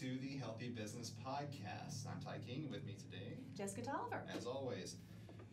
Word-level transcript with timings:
to 0.00 0.18
the 0.20 0.36
Healthy 0.38 0.68
Business 0.70 1.12
Podcast. 1.24 2.06
I'm 2.10 2.20
Ty 2.20 2.38
King. 2.46 2.68
With 2.70 2.84
me 2.84 2.94
today, 2.98 3.36
Jessica 3.56 3.82
Tolliver. 3.82 4.22
as 4.36 4.44
always. 4.46 4.96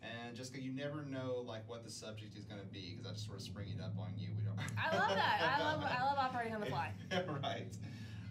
And 0.02 0.34
Jessica, 0.34 0.60
you 0.60 0.72
never 0.72 1.02
know 1.04 1.44
like 1.46 1.68
what 1.68 1.84
the 1.84 1.90
subject 1.90 2.36
is 2.36 2.44
going 2.44 2.60
to 2.60 2.66
be 2.66 2.90
because 2.96 3.06
I 3.06 3.12
just 3.14 3.26
sort 3.26 3.38
of 3.38 3.44
spring 3.44 3.68
it 3.76 3.80
up 3.80 3.94
on 3.98 4.12
you. 4.16 4.30
We 4.36 4.42
don't. 4.44 4.58
I 4.76 4.96
love 4.96 5.10
that. 5.14 5.56
I 5.58 5.62
love 5.72 5.82
I 5.84 6.02
love 6.04 6.18
operating 6.18 6.54
on 6.54 6.60
the 6.60 6.66
fly. 6.66 6.90
right. 7.42 7.68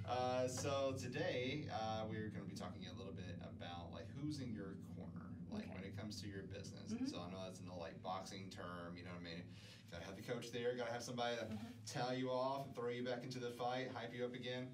Uh, 0.10 0.48
so 0.48 0.94
today 1.00 1.66
uh, 1.74 2.04
we're 2.10 2.28
going 2.28 2.44
to 2.44 2.50
be 2.50 2.56
talking 2.58 2.84
a 2.94 2.98
little 2.98 3.14
bit 3.14 3.38
about 3.44 3.94
like 3.94 4.08
who's 4.20 4.40
in 4.40 4.52
your 4.54 4.76
corner, 4.98 5.32
like 5.50 5.64
Okay. 5.64 5.72
when 5.76 5.84
it 5.86 5.98
comes 5.98 6.22
to 6.22 6.28
your 6.28 6.44
business. 6.44 6.92
Mhm. 6.92 7.10
So 7.10 7.20
I 7.26 7.32
know 7.32 7.40
that's 7.46 7.60
an 7.62 7.70
like 7.80 8.02
boxing 8.04 8.50
term. 8.50 8.98
You 8.98 9.04
know 9.06 9.12
what 9.12 9.22
I 9.22 9.36
mean? 9.36 9.44
Got 9.92 10.02
to 10.02 10.08
have 10.08 10.16
the 10.18 10.24
coach 10.24 10.52
there. 10.52 10.76
Got 10.76 10.88
to 10.88 10.94
have 10.94 11.04
somebody 11.04 11.38
to 11.38 11.44
Mhm. 11.46 11.58
towel 11.88 12.14
you 12.14 12.30
off 12.30 12.66
and 12.66 12.76
throw 12.76 12.90
you 12.90 13.04
back 13.06 13.24
into 13.24 13.40
the 13.40 13.52
fight, 13.52 13.92
hype 13.96 14.14
you 14.14 14.26
up 14.26 14.34
again. 14.36 14.68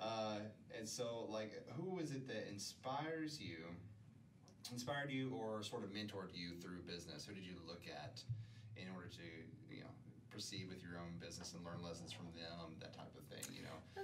Uh, 0.00 0.38
and 0.76 0.88
so 0.88 1.26
like, 1.28 1.52
who 1.76 1.98
is 1.98 2.10
it 2.10 2.26
that 2.28 2.48
inspires 2.50 3.40
you? 3.40 3.58
Inspired 4.72 5.10
you 5.10 5.30
or 5.38 5.62
sort 5.62 5.84
of 5.84 5.90
mentored 5.90 6.32
you 6.34 6.56
through 6.60 6.80
business? 6.86 7.26
Who 7.26 7.34
did 7.34 7.44
you 7.44 7.54
look 7.66 7.82
at 7.86 8.22
in 8.76 8.88
order 8.94 9.08
to 9.08 9.74
you 9.74 9.82
know 9.82 9.90
proceed 10.30 10.68
with 10.68 10.82
your 10.82 10.98
own 10.98 11.18
business 11.20 11.52
and 11.54 11.64
learn 11.64 11.82
lessons 11.82 12.12
from 12.12 12.26
them, 12.34 12.74
that 12.80 12.94
type 12.94 13.12
of 13.16 13.24
thing? 13.26 13.44
You 13.54 13.62
know. 13.62 14.02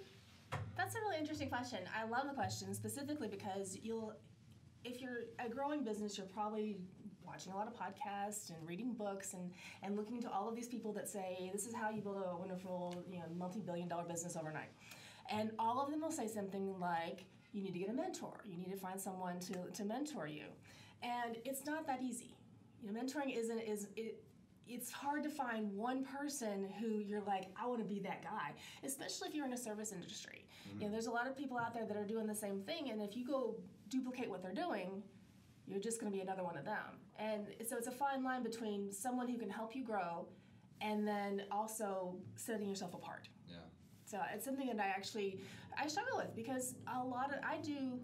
That's 0.77 0.95
a 0.95 0.99
really 1.01 1.19
interesting 1.19 1.49
question. 1.49 1.81
I 1.97 2.05
love 2.05 2.27
the 2.27 2.35
question 2.35 2.75
specifically 2.75 3.29
because 3.29 3.79
you'll, 3.83 4.15
if 4.85 5.01
you're 5.01 5.25
a 5.39 5.49
growing 5.49 5.85
business, 5.85 6.17
you're 6.17 6.27
probably 6.27 6.79
watching 7.27 7.53
a 7.53 7.57
lot 7.57 7.69
of 7.69 7.75
podcasts 7.75 8.51
and 8.51 8.67
reading 8.67 8.93
books 8.93 9.35
and, 9.35 9.51
and 9.83 9.97
looking 9.97 10.21
to 10.21 10.31
all 10.31 10.49
of 10.49 10.57
these 10.57 10.69
people 10.69 10.93
that 10.95 11.09
say 11.09 11.51
this 11.53 11.67
is 11.67 11.75
how 11.75 11.91
you 11.91 12.01
build 12.01 12.17
a 12.17 12.37
wonderful, 12.37 13.05
you 13.11 13.19
know, 13.19 13.25
multi-billion 13.37 13.89
dollar 13.89 14.05
business 14.05 14.37
overnight. 14.37 14.71
And 15.31 15.53
all 15.59 15.81
of 15.81 15.91
them 15.91 16.01
will 16.01 16.11
say 16.11 16.27
something 16.27 16.79
like, 16.79 17.25
you 17.53 17.63
need 17.63 17.73
to 17.73 17.79
get 17.79 17.89
a 17.89 17.93
mentor. 17.93 18.43
You 18.45 18.57
need 18.57 18.71
to 18.71 18.77
find 18.77 19.01
someone 19.01 19.41
to, 19.41 19.71
to 19.73 19.85
mentor 19.85 20.27
you. 20.27 20.45
And 21.03 21.37
it's 21.45 21.65
not 21.65 21.87
that 21.87 22.03
easy. 22.03 22.37
You 22.83 22.93
know, 22.93 23.01
mentoring 23.01 23.37
isn't 23.37 23.61
is 23.61 23.89
it 23.97 24.23
it's 24.71 24.93
hard 24.93 25.25
to 25.25 25.29
find 25.29 25.75
one 25.77 26.05
person 26.05 26.69
who 26.79 27.01
you're 27.01 27.23
like, 27.23 27.47
I 27.61 27.67
want 27.67 27.81
to 27.81 27.85
be 27.85 27.99
that 28.01 28.23
guy, 28.23 28.53
especially 28.85 29.29
if 29.29 29.35
you're 29.35 29.47
in 29.47 29.53
a 29.53 29.59
service 29.59 29.91
industry. 29.91 30.45
You 30.65 30.73
know, 30.73 30.85
mm-hmm. 30.85 30.93
there's 30.93 31.07
a 31.07 31.11
lot 31.11 31.27
of 31.27 31.37
people 31.37 31.59
out 31.59 31.75
there 31.75 31.85
that 31.87 31.97
are 31.97 32.07
doing 32.07 32.29
the 32.29 32.35
same 32.37 32.61
thing, 32.61 32.91
and 32.91 33.03
if 33.03 33.17
you 33.17 33.27
go 33.27 33.57
duplicate 33.89 34.31
what 34.31 34.43
they're 34.43 34.55
doing, 34.55 35.03
you're 35.67 35.81
just 35.81 36.01
going 36.01 36.13
to 36.13 36.17
be 36.17 36.23
another 36.23 36.45
one 36.45 36.57
of 36.57 36.65
them. 36.65 37.01
And 37.19 37.47
so 37.69 37.77
it's 37.77 37.89
a 37.89 37.93
fine 37.93 38.23
line 38.23 38.45
between 38.45 38.93
someone 38.93 39.29
who 39.29 39.39
can 39.39 39.51
help 39.51 39.75
you 39.75 39.85
grow 39.85 40.29
and 40.81 41.07
then 41.07 41.43
also 41.51 42.15
setting 42.37 42.69
yourself 42.69 42.95
apart. 42.95 43.29
So 44.11 44.19
it's 44.35 44.45
something 44.45 44.67
that 44.67 44.81
I 44.81 44.89
actually 44.89 45.41
I 45.79 45.87
struggle 45.87 46.17
with 46.19 46.35
because 46.35 46.75
a 47.01 47.05
lot 47.05 47.33
of 47.33 47.39
I 47.45 47.59
do 47.59 48.01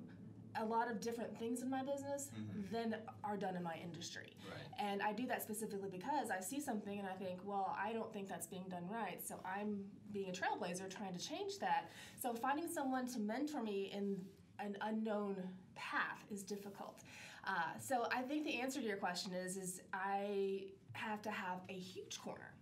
a 0.59 0.65
lot 0.65 0.91
of 0.91 1.01
different 1.01 1.37
things 1.39 1.61
in 1.63 1.69
my 1.69 1.83
business 1.83 2.31
Mhm. 2.35 2.71
than 2.71 2.97
are 3.23 3.37
done 3.37 3.57
in 3.57 3.63
my 3.63 3.77
industry. 3.77 4.31
Right. 4.51 4.67
And 4.79 5.03
I 5.03 5.13
do 5.13 5.27
that 5.27 5.43
specifically 5.43 5.91
because 5.91 6.31
I 6.31 6.41
see 6.41 6.61
something 6.61 6.99
and 6.99 7.07
I 7.07 7.13
think, 7.15 7.41
well, 7.45 7.77
I 7.79 7.93
don't 7.93 8.11
think 8.11 8.27
that's 8.29 8.47
being 8.47 8.65
done 8.71 8.89
right. 8.89 9.21
So 9.23 9.39
I'm 9.45 9.85
being 10.13 10.31
a 10.31 10.33
trailblazer 10.33 10.89
trying 10.89 11.13
to 11.13 11.19
change 11.19 11.59
that. 11.59 11.91
So 12.23 12.33
finding 12.33 12.69
someone 12.69 13.07
to 13.09 13.19
mentor 13.21 13.63
me 13.63 13.91
in 13.93 14.25
an 14.59 14.79
unknown 14.81 15.37
path 15.75 16.25
is 16.31 16.43
difficult. 16.43 17.03
Uh, 17.45 17.79
so 17.79 18.09
I 18.11 18.23
think 18.23 18.45
the 18.45 18.59
answer 18.61 18.81
to 18.81 18.87
your 18.87 18.97
question 18.97 19.33
is 19.35 19.57
is 19.59 19.83
I 19.93 20.69
have 20.93 21.21
to 21.23 21.31
have 21.31 21.61
a 21.69 21.75
huge 21.75 22.19
corner. 22.19 22.55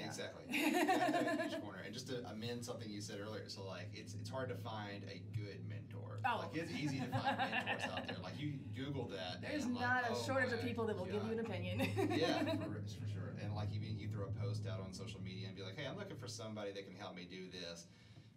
Yeah. 0.00 0.06
Exactly. 0.06 0.44
You 0.48 0.74
have 0.74 0.96
to 0.96 1.42
have 1.42 1.52
a 1.52 1.60
corner. 1.60 1.78
And 1.84 1.92
just 1.94 2.08
to 2.08 2.24
amend 2.30 2.64
something 2.64 2.90
you 2.90 3.00
said 3.00 3.18
earlier, 3.20 3.48
so 3.48 3.64
like 3.66 3.88
it's 3.94 4.14
it's 4.14 4.28
hard 4.30 4.48
to 4.48 4.54
find 4.56 5.04
a 5.04 5.22
good 5.36 5.60
mentor. 5.68 6.20
Oh. 6.26 6.38
Like 6.42 6.56
it's 6.56 6.72
easy 6.72 7.00
to 7.00 7.06
find 7.06 7.36
mentors 7.38 7.82
out 7.92 8.06
there. 8.06 8.16
Like 8.22 8.38
you 8.40 8.54
Google 8.76 9.08
that. 9.08 9.40
There's 9.42 9.64
I'm 9.64 9.74
like, 9.74 9.82
not 9.82 10.04
a 10.10 10.12
oh 10.14 10.22
shortage 10.26 10.52
of 10.52 10.62
people 10.62 10.86
that 10.86 10.96
will 10.98 11.06
give 11.06 11.24
you 11.24 11.32
an 11.32 11.40
opinion. 11.40 11.80
yeah, 12.14 12.38
for, 12.60 12.80
for 12.82 13.06
sure. 13.12 13.32
And 13.42 13.54
like 13.54 13.68
even 13.72 13.98
you 13.98 14.08
throw 14.08 14.24
a 14.26 14.34
post 14.44 14.66
out 14.66 14.80
on 14.80 14.92
social 14.92 15.20
media 15.20 15.46
and 15.48 15.56
be 15.56 15.62
like, 15.62 15.76
hey, 15.78 15.86
I'm 15.86 15.96
looking 15.96 16.16
for 16.16 16.28
somebody 16.28 16.72
that 16.72 16.86
can 16.86 16.96
help 16.96 17.14
me 17.16 17.26
do 17.30 17.48
this. 17.50 17.86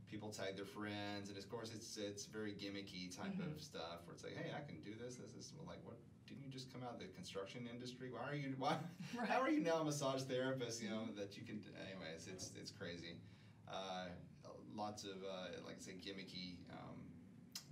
People 0.10 0.30
tag 0.30 0.56
their 0.56 0.66
friends, 0.70 1.30
and 1.30 1.38
of 1.38 1.50
course 1.50 1.72
it's 1.74 1.98
it's 1.98 2.26
very 2.26 2.54
gimmicky 2.54 3.10
type 3.16 3.34
Mhm. 3.34 3.56
of 3.56 3.62
stuff 3.62 4.06
where 4.06 4.14
it's 4.14 4.24
like, 4.24 4.38
hey, 4.38 4.52
I 4.56 4.62
can 4.62 4.80
do 4.82 4.94
this. 5.02 5.16
This 5.16 5.34
is 5.34 5.54
like, 5.68 5.80
what? 5.84 5.98
Didn't 6.28 6.44
you 6.44 6.52
just 6.52 6.72
come 6.72 6.84
out 6.84 6.94
of 6.94 7.00
the 7.00 7.08
construction 7.08 7.68
industry? 7.72 8.10
Why 8.12 8.30
are 8.30 8.36
you? 8.36 8.56
Why? 8.58 8.78
Right. 9.18 9.30
How 9.30 9.42
are 9.42 9.50
you 9.50 9.60
now 9.62 9.82
a 9.82 9.84
massage 9.84 10.24
therapist? 10.24 10.82
You 10.82 10.90
know 10.90 11.08
that 11.18 11.38
you 11.38 11.44
can. 11.44 11.62
Anyways, 11.76 12.28
it's 12.28 12.52
it's 12.60 12.72
crazy. 12.72 13.18
Uh, 13.68 14.08
lots 14.76 15.04
of 15.04 15.18
uh, 15.24 15.62
like 15.66 15.78
I 15.80 15.82
say, 15.82 15.92
gimmicky. 15.94 16.58
Um, 16.72 17.04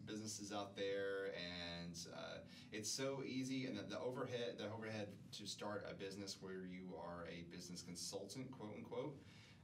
businesses 0.06 0.52
out 0.52 0.76
there 0.76 1.32
and 1.38 1.96
uh, 2.14 2.38
it's 2.72 2.90
so 2.92 3.22
easy 3.26 3.66
and 3.66 3.78
the, 3.78 3.84
the 3.84 4.00
overhead 4.00 4.56
the 4.58 4.66
overhead 4.66 5.08
to 5.32 5.46
start 5.48 5.86
a 5.90 5.94
business 5.94 6.38
where 6.42 6.66
you 6.66 6.94
are 6.98 7.28
a 7.30 7.44
business 7.56 7.82
consultant 7.82 8.52
quote 8.52 8.74
unquote 8.76 9.16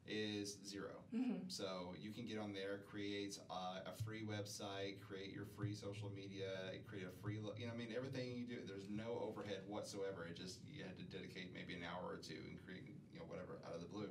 is 0.08 0.58
0 0.66 0.92
Mhm. 1.14 1.50
so 1.52 1.94
you 2.00 2.12
can 2.12 2.26
get 2.26 2.38
on 2.38 2.54
there 2.54 2.80
create 2.90 3.40
uh, 3.50 3.80
a 3.86 3.94
free 4.04 4.24
website 4.24 5.00
create 5.02 5.32
your 5.32 5.46
free 5.46 5.74
social 5.74 6.10
media 6.10 6.52
create 6.88 7.06
a 7.08 7.12
free 7.22 7.40
lo- 7.40 7.54
you 7.58 7.66
know 7.68 7.74
i 7.74 7.78
mean 7.78 7.94
everything 7.96 8.36
you 8.38 8.46
do 8.46 8.58
there's 8.68 8.90
no 8.90 9.20
overhead 9.22 9.62
whatsoever. 9.68 10.26
It 10.26 10.36
just 10.38 10.60
you 10.68 10.84
had 10.84 10.98
to 10.98 11.04
dedicate 11.06 11.54
maybe 11.54 11.74
an 11.74 11.84
hour 11.84 12.12
or 12.14 12.18
two 12.18 12.40
and 12.50 12.58
create 12.66 12.84
you 13.14 13.20
know 13.20 13.26
whatever 13.26 13.60
out 13.68 13.74
of 13.76 13.82
the 13.82 13.88
blue. 13.88 14.10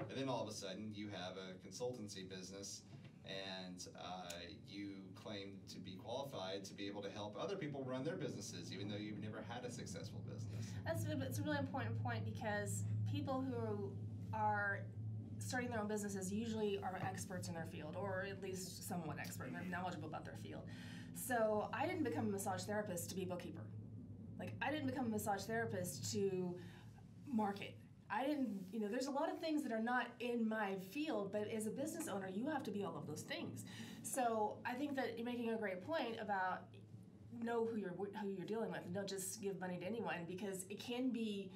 And 0.00 0.16
then 0.18 0.28
all 0.28 0.42
of 0.42 0.48
a 0.48 0.52
sudden 0.52 0.92
you 0.94 1.08
have 1.10 1.36
a 1.36 1.54
consultancy 1.66 2.28
business 2.28 2.82
and 3.24 3.86
uh, 4.00 4.30
you 4.68 4.96
claim 5.14 5.58
to 5.68 5.78
be 5.78 5.94
qualified 5.96 6.64
to 6.64 6.74
be 6.74 6.86
able 6.86 7.02
to 7.02 7.10
help 7.10 7.36
other 7.40 7.56
people 7.56 7.84
run 7.84 8.02
their 8.04 8.16
businesses 8.16 8.72
even 8.72 8.88
though 8.88 8.96
you've 8.96 9.20
never 9.22 9.42
had 9.48 9.64
a 9.64 9.70
successful 9.70 10.20
business. 10.28 10.66
That's 10.84 11.04
a, 11.06 11.20
it's 11.22 11.38
a 11.38 11.42
really 11.42 11.58
important 11.58 12.02
point 12.02 12.24
because 12.24 12.84
people 13.10 13.40
who 13.42 13.92
are 14.34 14.80
starting 15.46 15.70
their 15.70 15.80
own 15.80 15.88
businesses 15.88 16.32
usually 16.32 16.78
are 16.82 16.98
experts 17.06 17.48
in 17.48 17.54
their 17.54 17.66
field, 17.66 17.96
or 17.98 18.26
at 18.28 18.42
least 18.42 18.88
somewhat 18.88 19.18
expert, 19.18 19.48
and 19.48 19.56
they're 19.56 19.64
knowledgeable 19.64 20.08
about 20.08 20.24
their 20.24 20.36
field. 20.42 20.62
So 21.14 21.68
I 21.72 21.86
didn't 21.86 22.04
become 22.04 22.26
a 22.26 22.30
massage 22.30 22.62
therapist 22.62 23.10
to 23.10 23.16
be 23.16 23.22
a 23.22 23.26
bookkeeper. 23.26 23.62
Like 24.38 24.52
I 24.60 24.70
didn't 24.70 24.86
become 24.86 25.06
a 25.06 25.10
massage 25.10 25.42
therapist 25.44 26.12
to 26.12 26.54
market. 27.32 27.74
I 28.10 28.26
didn't, 28.26 28.50
you 28.72 28.80
know, 28.80 28.88
there's 28.88 29.06
a 29.06 29.10
lot 29.10 29.30
of 29.30 29.38
things 29.38 29.62
that 29.62 29.72
are 29.72 29.82
not 29.82 30.08
in 30.20 30.46
my 30.46 30.74
field, 30.90 31.32
but 31.32 31.48
as 31.48 31.66
a 31.66 31.70
business 31.70 32.08
owner, 32.08 32.28
you 32.28 32.46
have 32.48 32.62
to 32.64 32.70
be 32.70 32.84
all 32.84 32.96
of 32.96 33.06
those 33.06 33.22
things. 33.22 33.64
So 34.02 34.58
I 34.66 34.74
think 34.74 34.96
that 34.96 35.16
you're 35.16 35.24
making 35.24 35.50
a 35.50 35.56
great 35.56 35.86
point 35.86 36.16
about 36.20 36.64
know 37.42 37.64
who 37.64 37.76
you're 37.76 37.94
who 38.20 38.30
you're 38.36 38.46
dealing 38.46 38.70
with 38.70 38.80
and 38.84 38.94
don't 38.94 39.08
just 39.08 39.40
give 39.40 39.58
money 39.58 39.78
to 39.78 39.86
anyone 39.86 40.18
because 40.28 40.66
it 40.68 40.78
can 40.78 41.10
be 41.10 41.50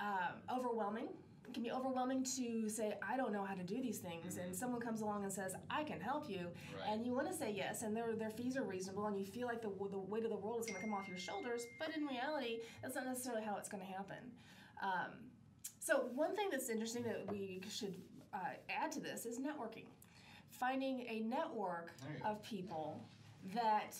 um, 0.00 0.56
overwhelming 0.56 1.08
it 1.46 1.54
can 1.54 1.62
be 1.62 1.70
overwhelming 1.70 2.24
to 2.36 2.68
say 2.68 2.94
i 3.06 3.16
don't 3.16 3.32
know 3.32 3.44
how 3.44 3.54
to 3.54 3.62
do 3.62 3.80
these 3.82 3.98
things. 3.98 4.36
And 4.38 4.54
someone 4.54 4.80
comes 4.80 5.00
along 5.02 5.24
and 5.24 5.32
says 5.32 5.54
i 5.70 5.82
can 5.84 6.00
help 6.00 6.28
you. 6.30 6.46
Right. 6.78 6.88
and 6.90 7.04
you 7.06 7.12
want 7.14 7.28
to 7.28 7.34
say 7.34 7.52
yes 7.54 7.82
and 7.82 7.96
their, 7.96 8.14
their 8.14 8.30
fees 8.30 8.56
are 8.56 8.62
reasonable 8.64 9.06
and 9.06 9.18
you 9.18 9.26
feel 9.26 9.46
like 9.46 9.60
the, 9.62 9.70
the 9.90 9.98
weight 9.98 10.24
of 10.24 10.30
the 10.30 10.36
world 10.36 10.60
is 10.60 10.66
going 10.66 10.76
to 10.76 10.80
come 10.80 10.94
off 10.94 11.08
your 11.08 11.18
shoulders 11.18 11.62
but 11.78 11.88
in 11.96 12.06
reality 12.06 12.58
that's 12.82 12.94
not 12.94 13.06
necessarily 13.06 13.42
how 13.42 13.56
it's 13.56 13.68
going 13.68 13.82
to 13.82 13.92
happen. 13.92 14.16
Um, 14.82 15.10
so 15.78 16.06
one 16.14 16.34
thing 16.36 16.48
that's 16.50 16.68
interesting 16.68 17.02
that 17.04 17.30
we 17.30 17.60
should 17.70 17.94
uh, 18.32 18.38
add 18.70 18.90
to 18.92 19.00
this 19.00 19.26
is 19.26 19.38
networking. 19.38 19.84
Finding 20.50 21.00
a 21.08 21.20
network 21.20 21.92
There 22.00 22.16
you 22.16 22.22
go. 22.22 22.30
of 22.30 22.42
people 22.42 23.00
that 23.54 23.96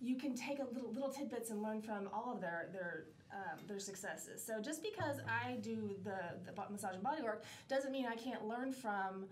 you 0.00 0.16
can 0.16 0.34
take 0.34 0.58
a 0.58 0.66
little 0.74 0.92
little 0.92 1.08
tidbits 1.10 1.50
and 1.50 1.62
learn 1.62 1.80
from 1.80 2.08
all 2.12 2.30
of 2.34 2.40
their 2.40 2.68
their 2.72 3.04
um, 3.34 3.58
their 3.66 3.78
successes. 3.80 4.42
So 4.44 4.60
just 4.60 4.82
because 4.82 5.16
I 5.28 5.56
do 5.60 5.96
the 6.04 6.18
the 6.46 6.52
massage 6.70 6.94
and 6.94 7.02
body 7.02 7.22
work 7.22 7.42
doesn't 7.68 7.90
mean 7.92 8.06
I 8.06 8.16
can't 8.16 8.46
learn 8.46 8.72
from 8.72 9.26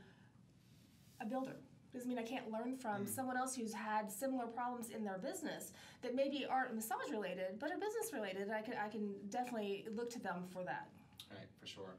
a 1.20 1.26
builder. 1.26 1.56
Doesn't 1.92 2.08
mean 2.08 2.18
I 2.18 2.22
can't 2.22 2.50
learn 2.50 2.74
from 2.76 3.04
Mm. 3.04 3.08
someone 3.08 3.36
else 3.36 3.54
who's 3.54 3.72
had 3.74 4.10
similar 4.10 4.46
problems 4.46 4.90
in 4.90 5.04
their 5.04 5.18
business 5.18 5.72
that 6.00 6.14
maybe 6.14 6.44
aren't 6.46 6.74
massage 6.74 7.10
related 7.10 7.58
but 7.58 7.70
are 7.70 7.78
business 7.78 8.12
related. 8.12 8.50
I 8.50 8.62
can 8.62 8.74
I 8.74 8.88
can 8.88 9.14
definitely 9.28 9.86
look 9.90 10.10
to 10.10 10.18
them 10.18 10.48
for 10.48 10.64
that. 10.64 10.88
Right, 11.30 11.48
for 11.60 11.66
sure. 11.66 11.94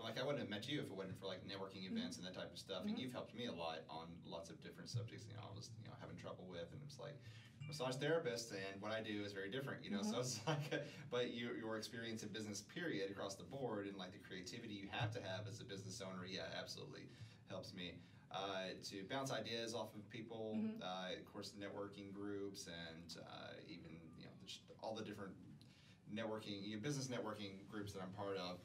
Like 0.00 0.16
I 0.20 0.22
wouldn't 0.22 0.38
have 0.40 0.48
met 0.48 0.68
you 0.68 0.78
if 0.80 0.86
it 0.86 0.92
wasn't 0.94 1.18
for 1.18 1.26
like 1.26 1.42
networking 1.48 1.84
events 1.90 2.18
and 2.18 2.26
that 2.26 2.34
type 2.34 2.52
of 2.52 2.58
stuff. 2.58 2.82
And 2.84 2.94
Mhm. 2.94 3.00
you've 3.00 3.12
helped 3.12 3.34
me 3.34 3.46
a 3.46 3.52
lot 3.52 3.80
on 3.90 4.06
lots 4.24 4.48
of 4.48 4.60
different 4.60 4.88
subjects. 4.88 5.26
You 5.26 5.34
know, 5.34 5.42
I 5.50 5.56
was 5.56 5.70
you 5.82 5.88
know 5.88 5.94
having 6.00 6.16
trouble 6.16 6.46
with, 6.46 6.70
and 6.72 6.80
it's 6.86 7.00
like 7.00 7.18
massage 7.68 7.94
therapist, 7.96 8.50
and 8.52 8.80
what 8.80 8.92
I 8.92 9.00
do 9.00 9.22
is 9.24 9.32
very 9.32 9.48
different. 9.50 9.84
You 9.84 9.90
know, 9.90 10.02
so 10.02 10.18
Mhm. 10.18 10.20
it's 10.20 10.40
like, 10.46 10.82
but 11.10 11.32
your 11.32 11.56
your 11.56 11.76
experience 11.76 12.22
in 12.22 12.30
business 12.30 12.62
period 12.62 13.10
across 13.10 13.34
the 13.34 13.44
board, 13.44 13.86
and 13.86 13.96
like 13.98 14.12
the 14.12 14.18
creativity 14.18 14.74
you 14.74 14.88
have 14.90 15.10
to 15.12 15.20
have 15.20 15.46
as 15.48 15.60
a 15.60 15.64
business 15.64 16.00
owner, 16.00 16.24
yeah, 16.26 16.46
absolutely 16.58 17.08
helps 17.48 17.72
me. 17.72 17.94
Uh, 18.30 18.72
to 18.88 19.04
bounce 19.04 19.30
ideas 19.30 19.74
off 19.74 19.94
of 19.94 20.08
people, 20.10 20.58
Mhm. 20.58 20.82
uh, 20.82 21.16
of 21.18 21.24
course, 21.32 21.50
the 21.50 21.58
networking 21.58 22.12
groups, 22.12 22.66
and 22.66 23.16
uh, 23.26 23.52
even 23.66 23.90
you 24.18 24.24
know 24.24 24.32
all 24.82 24.94
the 24.94 25.02
different 25.02 25.32
networking, 26.12 26.62
you 26.66 26.76
know, 26.76 26.82
business 26.82 27.06
networking 27.08 27.66
groups 27.68 27.92
that 27.92 28.00
I'm 28.00 28.10
part 28.10 28.36
of, 28.36 28.58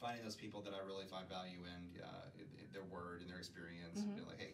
finding 0.00 0.22
those 0.22 0.34
people 0.34 0.60
that 0.62 0.72
I 0.72 0.78
really 0.78 1.04
find 1.04 1.28
value 1.28 1.64
in, 1.64 2.00
uh, 2.02 2.28
their 2.72 2.82
word 2.82 3.20
and 3.20 3.28
their 3.30 3.38
experience, 3.38 4.02
and 4.02 4.14
be 4.14 4.20
Mhm. 4.20 4.26
like, 4.26 4.38
hey, 4.38 4.52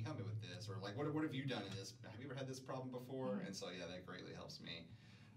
you 0.00 0.04
help 0.08 0.16
me 0.18 0.24
with 0.24 0.40
this? 0.40 0.64
Or 0.68 0.80
like, 0.82 0.96
what, 0.96 1.12
what 1.12 1.22
have 1.22 1.34
you 1.36 1.44
done 1.44 1.62
in 1.68 1.72
this? 1.76 1.92
Have 2.08 2.16
you 2.18 2.24
ever 2.26 2.34
had 2.34 2.48
this 2.48 2.58
problem 2.58 2.88
before? 2.90 3.36
Mhm. 3.44 3.46
And 3.46 3.54
so, 3.56 3.68
yeah, 3.68 3.84
that 3.86 4.06
greatly 4.08 4.32
helps 4.32 4.60
me. 4.60 4.88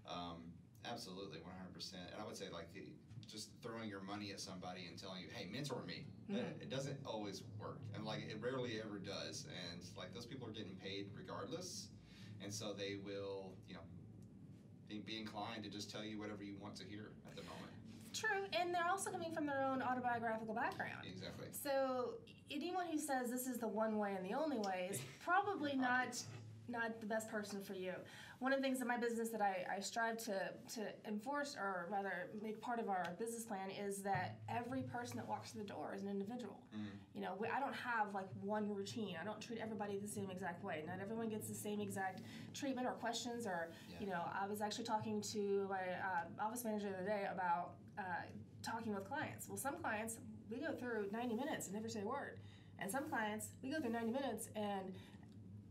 Um, 0.08 0.52
absolutely, 0.84 1.38
100%. 1.44 2.10
And 2.12 2.20
I 2.20 2.24
would 2.24 2.36
say, 2.36 2.48
like, 2.48 2.72
the- 2.72 2.92
just 3.28 3.50
throwing 3.62 3.88
your 3.88 4.00
money 4.02 4.30
at 4.32 4.38
somebody 4.40 4.86
and 4.86 4.96
telling 4.96 5.20
you, 5.20 5.28
hey, 5.32 5.46
mentor 5.50 5.82
me. 5.86 6.06
Mhm. 6.30 6.36
It, 6.36 6.56
it 6.62 6.70
doesn't 6.70 6.98
always 7.04 7.42
work. 7.58 7.80
And, 7.94 8.04
like, 8.04 8.20
it 8.28 8.40
rarely 8.40 8.80
ever 8.80 8.98
does. 8.98 9.46
And, 9.46 9.80
like, 9.96 10.12
those 10.14 10.26
people 10.26 10.46
are 10.48 10.52
getting 10.52 10.76
paid 10.76 11.10
regardless. 11.14 11.88
And 12.42 12.52
so 12.52 12.72
they 12.72 12.96
will, 13.04 13.56
you 13.68 13.74
know, 13.74 13.84
be, 14.88 15.00
be 15.00 15.18
inclined 15.18 15.64
to 15.64 15.70
just 15.70 15.90
tell 15.90 16.04
you 16.04 16.18
whatever 16.18 16.42
you 16.44 16.54
want 16.60 16.76
to 16.76 16.84
hear 16.84 17.12
at 17.26 17.34
the 17.36 17.42
moment. 17.42 17.72
True, 18.14 18.44
and 18.58 18.72
they're 18.72 18.88
also 18.88 19.10
coming 19.10 19.32
from 19.32 19.46
their 19.46 19.62
own 19.62 19.82
autobiographical 19.82 20.54
background. 20.54 21.04
Exactly. 21.06 21.46
So 21.50 22.14
anyone 22.50 22.86
who 22.86 22.98
says 22.98 23.30
this 23.30 23.46
is 23.46 23.58
the 23.58 23.68
one 23.68 23.98
way 23.98 24.14
and 24.16 24.24
the 24.24 24.34
only 24.36 24.58
way 24.58 24.88
is 24.90 25.00
probably 25.24 25.74
not 25.74 26.22
not 26.68 27.00
the 27.00 27.06
best 27.06 27.30
person 27.30 27.62
for 27.62 27.74
you. 27.74 27.92
One 28.40 28.52
of 28.52 28.58
the 28.58 28.62
things 28.62 28.80
in 28.80 28.88
my 28.88 28.96
business 28.98 29.28
that 29.30 29.40
I, 29.40 29.64
I 29.76 29.80
strive 29.80 30.18
to, 30.24 30.50
to 30.74 30.86
enforce 31.06 31.56
or 31.58 31.88
rather 31.90 32.28
make 32.42 32.60
part 32.60 32.78
of 32.78 32.88
our 32.88 33.04
business 33.18 33.44
plan 33.44 33.70
is 33.70 34.02
that 34.02 34.38
every 34.48 34.82
person 34.82 35.16
that 35.16 35.28
walks 35.28 35.52
through 35.52 35.62
the 35.62 35.68
door 35.68 35.92
is 35.94 36.02
an 36.02 36.08
individual. 36.10 36.60
Mhm. 36.76 36.86
You 37.14 37.20
know, 37.22 37.34
we, 37.38 37.48
I 37.48 37.60
don't 37.60 37.74
have 37.74 38.12
like 38.14 38.28
one 38.42 38.68
routine. 38.74 39.16
I 39.20 39.24
don't 39.24 39.40
treat 39.40 39.60
everybody 39.60 39.98
the 39.98 40.08
same 40.08 40.30
exact 40.30 40.64
way. 40.64 40.82
Not 40.86 41.00
everyone 41.00 41.28
gets 41.28 41.48
the 41.48 41.54
same 41.54 41.80
exact 41.80 42.22
treatment 42.54 42.86
or 42.86 42.92
questions 42.92 43.46
or, 43.46 43.70
Yeah. 43.88 43.96
you 44.00 44.06
know, 44.08 44.22
I 44.40 44.46
was 44.46 44.60
actually 44.60 44.84
talking 44.84 45.20
to 45.32 45.66
my 45.70 45.80
uh, 45.80 46.44
office 46.44 46.64
manager 46.64 46.88
the 46.90 46.96
other 46.96 47.06
day 47.06 47.26
about 47.32 47.74
uh, 47.98 48.02
talking 48.62 48.94
with 48.94 49.04
clients. 49.04 49.48
Well, 49.48 49.58
some 49.58 49.76
clients, 49.76 50.18
we 50.50 50.58
go 50.58 50.72
through 50.72 51.08
90 51.12 51.34
minutes 51.34 51.66
and 51.66 51.74
never 51.74 51.88
say 51.88 52.00
a 52.02 52.06
word. 52.06 52.40
And 52.80 52.90
some 52.90 53.08
clients, 53.08 53.50
we 53.62 53.70
go 53.70 53.80
through 53.80 53.92
90 53.92 54.10
minutes 54.10 54.48
and 54.56 54.92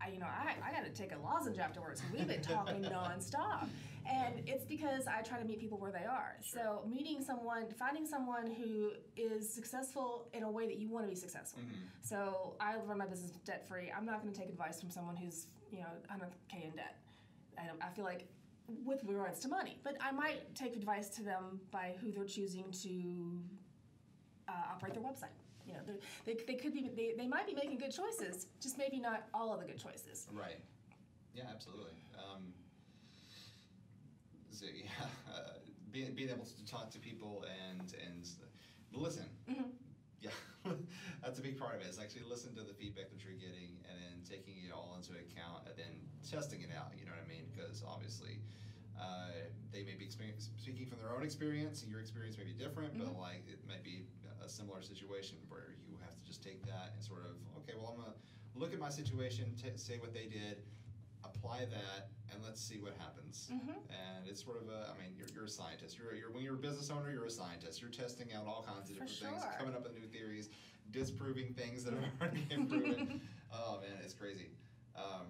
I, 0.03 0.11
you 0.11 0.19
know, 0.19 0.25
I, 0.27 0.55
I 0.67 0.71
got 0.71 0.83
to 0.85 0.91
take 0.91 1.13
a 1.13 1.17
lozenge 1.17 1.59
afterwards. 1.59 2.01
We've 2.11 2.27
been 2.27 2.41
talking 2.41 2.81
nonstop. 2.83 3.67
And 4.05 4.41
it's 4.45 4.65
because 4.65 5.07
I 5.07 5.21
try 5.21 5.39
to 5.39 5.45
meet 5.45 5.59
people 5.61 5.77
where 5.77 5.91
they 5.91 6.03
are. 6.05 6.35
So 6.41 6.83
meeting 6.89 7.23
someone, 7.23 7.67
finding 7.79 8.05
someone 8.05 8.47
who 8.51 8.91
is 9.15 9.53
successful 9.53 10.27
in 10.33 10.43
a 10.43 10.51
way 10.51 10.67
that 10.67 10.77
you 10.77 10.89
want 10.89 11.05
to 11.05 11.09
be 11.09 11.15
successful. 11.15 11.61
Mhm. 11.61 11.87
So 12.01 12.55
I 12.59 12.75
run 12.75 12.97
my 12.97 13.05
business 13.05 13.31
debt 13.45 13.65
free. 13.67 13.91
I'm 13.95 14.05
not 14.05 14.21
going 14.21 14.33
to 14.33 14.39
take 14.39 14.49
advice 14.49 14.81
from 14.81 14.89
someone 14.89 15.15
who's, 15.15 15.47
you 15.71 15.79
know, 15.79 15.87
100K 16.09 16.65
in 16.65 16.71
debt. 16.75 16.97
And 17.57 17.69
I 17.81 17.89
feel 17.95 18.03
like 18.03 18.27
with 18.85 19.03
regards 19.05 19.39
to 19.41 19.47
money, 19.47 19.79
but 19.83 19.95
I 20.01 20.11
might 20.11 20.53
take 20.55 20.75
advice 20.75 21.07
to 21.09 21.23
them 21.23 21.61
by 21.71 21.95
who 22.01 22.11
they're 22.11 22.25
choosing 22.25 22.71
to 22.83 23.39
uh, 24.49 24.73
operate 24.73 24.93
their 24.95 25.03
website. 25.03 25.35
You 25.65 25.73
know, 25.73 25.79
they, 26.25 26.33
they, 26.33 26.43
they 26.45 26.55
could 26.55 26.73
be, 26.73 26.89
they, 26.95 27.13
they 27.17 27.27
might 27.27 27.47
be 27.47 27.53
making 27.55 27.77
good 27.77 27.93
choices, 27.93 28.47
just 28.61 28.77
maybe 28.77 28.99
not 28.99 29.27
all 29.33 29.53
of 29.53 29.59
the 29.59 29.65
good 29.65 29.79
choices. 29.79 30.27
Right. 30.31 30.59
Yeah, 31.33 31.43
absolutely. 31.51 31.93
Um, 32.17 32.53
so 34.51 34.65
yeah, 34.75 34.89
uh, 35.33 35.59
being 35.91 36.13
being 36.15 36.29
able 36.29 36.45
to 36.45 36.65
talk 36.65 36.91
to 36.91 36.99
people 36.99 37.45
and 37.69 37.93
and 38.05 38.27
listen. 38.93 39.25
Mhm. 39.49 39.71
Yeah, 40.21 40.31
that's 41.21 41.39
a 41.39 41.41
big 41.41 41.59
part 41.59 41.75
of 41.75 41.81
it. 41.81 41.87
Is 41.87 41.99
actually 41.99 42.23
listen 42.29 42.55
to 42.55 42.61
the 42.63 42.73
feedback 42.73 43.09
that 43.11 43.23
you're 43.23 43.33
getting 43.35 43.75
and 43.89 43.99
then 43.99 44.23
taking 44.23 44.63
it 44.63 44.71
all 44.71 44.95
into 44.95 45.11
account 45.19 45.67
and 45.67 45.75
then 45.75 45.93
testing 46.23 46.61
it 46.61 46.69
out. 46.71 46.91
You 46.97 47.05
know 47.05 47.11
what 47.11 47.25
I 47.25 47.29
mean? 47.29 47.45
Because 47.53 47.83
obviously. 47.87 48.39
Uh, 48.93 49.49
they 49.73 49.81
may 49.83 49.95
be 49.97 50.05
speaking 50.07 50.85
from 50.85 50.99
their 51.01 51.11
own 51.17 51.23
experience, 51.23 51.81
and 51.81 51.89
your 51.89 51.99
experience 51.99 52.37
may 52.37 52.43
be 52.45 52.53
different, 52.53 52.95
but 52.95 53.07
Mhm. 53.09 53.17
like 53.19 53.41
it 53.49 53.57
might 53.67 53.83
be 53.83 54.05
a 54.43 54.49
similar 54.49 54.81
situation 54.81 55.37
where 55.49 55.75
you 55.87 55.97
have 56.01 56.15
to 56.15 56.23
just 56.25 56.43
take 56.43 56.65
that 56.65 56.91
and 56.95 57.03
sort 57.03 57.21
of, 57.25 57.35
okay, 57.61 57.73
well, 57.77 57.91
I'm 57.93 57.99
gonna 57.99 58.15
look 58.55 58.73
at 58.73 58.79
my 58.79 58.89
situation, 58.89 59.53
t- 59.61 59.69
say 59.75 59.97
what 59.97 60.13
they 60.13 60.25
did, 60.25 60.63
apply 61.23 61.65
that, 61.65 62.09
and 62.31 62.43
let's 62.43 62.61
see 62.61 62.77
what 62.79 62.93
happens. 62.99 63.49
Mhm. 63.51 63.75
And 63.89 64.27
it's 64.27 64.43
sort 64.43 64.61
of 64.61 64.69
a, 64.69 64.91
I 64.93 64.97
mean, 65.01 65.15
you're, 65.17 65.27
you're 65.33 65.45
a 65.45 65.49
scientist. 65.49 65.97
You're, 65.97 66.13
you're 66.15 66.31
when 66.31 66.43
you're 66.43 66.55
a 66.55 66.57
business 66.57 66.89
owner, 66.89 67.11
you're 67.11 67.25
a 67.25 67.31
scientist. 67.31 67.81
You're 67.81 67.91
testing 67.91 68.33
out 68.33 68.45
all 68.47 68.63
kinds 68.67 68.89
of 68.89 68.97
For 68.97 69.05
different 69.05 69.33
things, 69.41 69.43
coming 69.57 69.75
up 69.75 69.83
with 69.83 69.93
new 69.93 70.07
theories, 70.07 70.49
disproving 70.91 71.53
things 71.53 71.83
that 71.83 71.93
have 71.93 72.03
already 72.21 72.41
been 72.41 72.67
proven. 72.67 73.21
oh 73.53 73.79
man, 73.81 73.97
it's 74.03 74.13
crazy. 74.13 74.49
Um, 74.95 75.27